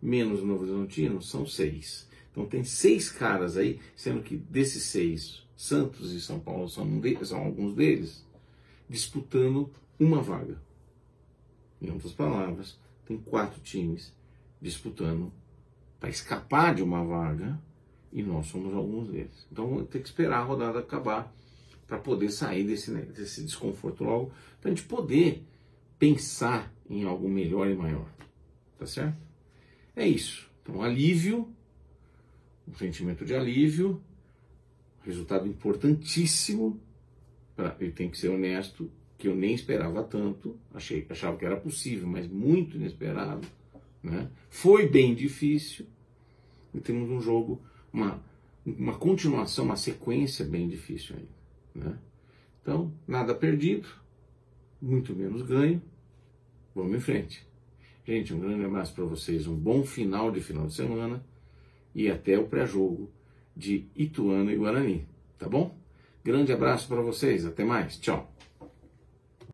Menos 0.02 0.42
o 0.42 0.46
Novo 0.46 0.64
Horizontino, 0.64 1.22
são 1.22 1.46
seis. 1.46 2.06
Então 2.30 2.44
tem 2.44 2.64
seis 2.64 3.11
caras 3.11 3.56
aí, 3.56 3.80
sendo 3.96 4.22
que 4.22 4.37
desses 4.37 4.82
seis, 4.82 5.45
Santos 5.57 6.12
e 6.12 6.21
São 6.21 6.38
Paulo 6.38 6.69
são, 6.69 6.85
um 6.85 7.25
são 7.25 7.38
alguns 7.38 7.75
deles, 7.75 8.25
disputando 8.88 9.71
uma 9.99 10.21
vaga. 10.21 10.61
Em 11.81 11.90
outras 11.90 12.12
palavras, 12.12 12.79
tem 13.07 13.16
quatro 13.16 13.61
times 13.61 14.14
disputando 14.61 15.33
para 15.99 16.11
escapar 16.11 16.75
de 16.75 16.83
uma 16.83 17.05
vaga 17.05 17.59
e 18.12 18.23
nós 18.23 18.47
somos 18.47 18.75
alguns 18.75 19.09
deles. 19.09 19.47
Então 19.51 19.85
ter 19.87 20.01
que 20.01 20.09
esperar 20.09 20.40
a 20.40 20.45
rodada 20.45 20.79
acabar 20.79 21.35
para 21.87 21.99
poder 21.99 22.31
sair 22.31 22.64
desse, 22.64 22.90
né, 22.90 23.03
desse 23.03 23.42
desconforto 23.42 24.05
logo, 24.05 24.33
para 24.61 24.71
a 24.71 24.75
gente 24.75 24.87
poder 24.87 25.45
pensar 25.99 26.73
em 26.88 27.05
algo 27.05 27.29
melhor 27.29 27.69
e 27.69 27.75
maior. 27.75 28.09
Tá 28.79 28.87
certo? 28.87 29.16
É 29.95 30.07
isso. 30.07 30.51
Então, 30.62 30.83
alívio, 30.83 31.49
um 32.69 32.75
sentimento 32.75 33.25
de 33.25 33.35
alívio, 33.35 34.03
resultado 35.07 35.47
importantíssimo, 35.47 36.81
pra, 37.55 37.77
eu 37.81 37.92
tenho 37.92 38.11
que 38.11 38.19
ser 38.19 38.29
honesto, 38.29 38.90
que 39.16 39.29
eu 39.29 39.35
nem 39.35 39.55
esperava 39.55 40.03
tanto, 40.03 40.59
achei, 40.75 41.07
achava 41.09 41.37
que 41.37 41.47
era 41.47 41.57
possível, 41.57 42.07
mas 42.07 42.27
muito 42.27 42.77
inesperado. 42.77 43.47
Né? 44.03 44.29
Foi 44.51 44.88
bem 44.88 45.14
difícil, 45.14 45.87
e 46.75 46.81
temos 46.81 47.09
um 47.11 47.21
jogo, 47.21 47.61
uma, 47.92 48.23
uma 48.64 48.99
continuação, 48.99 49.64
uma 49.64 49.77
sequência 49.77 50.45
bem 50.45 50.69
difícil 50.69 51.16
ainda. 51.16 51.88
Né? 51.88 51.99
Então, 52.61 52.92
nada 53.07 53.35
perdido, 53.35 53.88
muito 54.83 55.14
menos 55.14 55.42
ganho, 55.42 55.81
vamos 56.75 56.97
em 56.97 57.01
frente. 57.01 57.47
Gente, 58.05 58.35
um 58.35 58.40
grande 58.40 58.64
abraço 58.64 58.95
para 58.95 59.05
vocês, 59.05 59.47
um 59.47 59.57
bom 59.57 59.85
final 59.85 60.31
de 60.31 60.40
final 60.40 60.66
de 60.66 60.75
semana 60.75 61.25
e 61.95 62.11
até 62.11 62.38
o 62.38 62.47
pré-jogo 62.47 63.11
de 63.57 63.87
Ituano 63.97 64.51
e 64.51 64.57
Guarani, 64.57 65.07
tá 65.38 65.49
bom? 65.49 65.77
Grande 66.23 66.53
abraço 66.53 66.88
para 66.88 67.01
vocês, 67.01 67.47
até 67.47 67.64
mais, 67.64 67.99
tchau. 67.99 68.36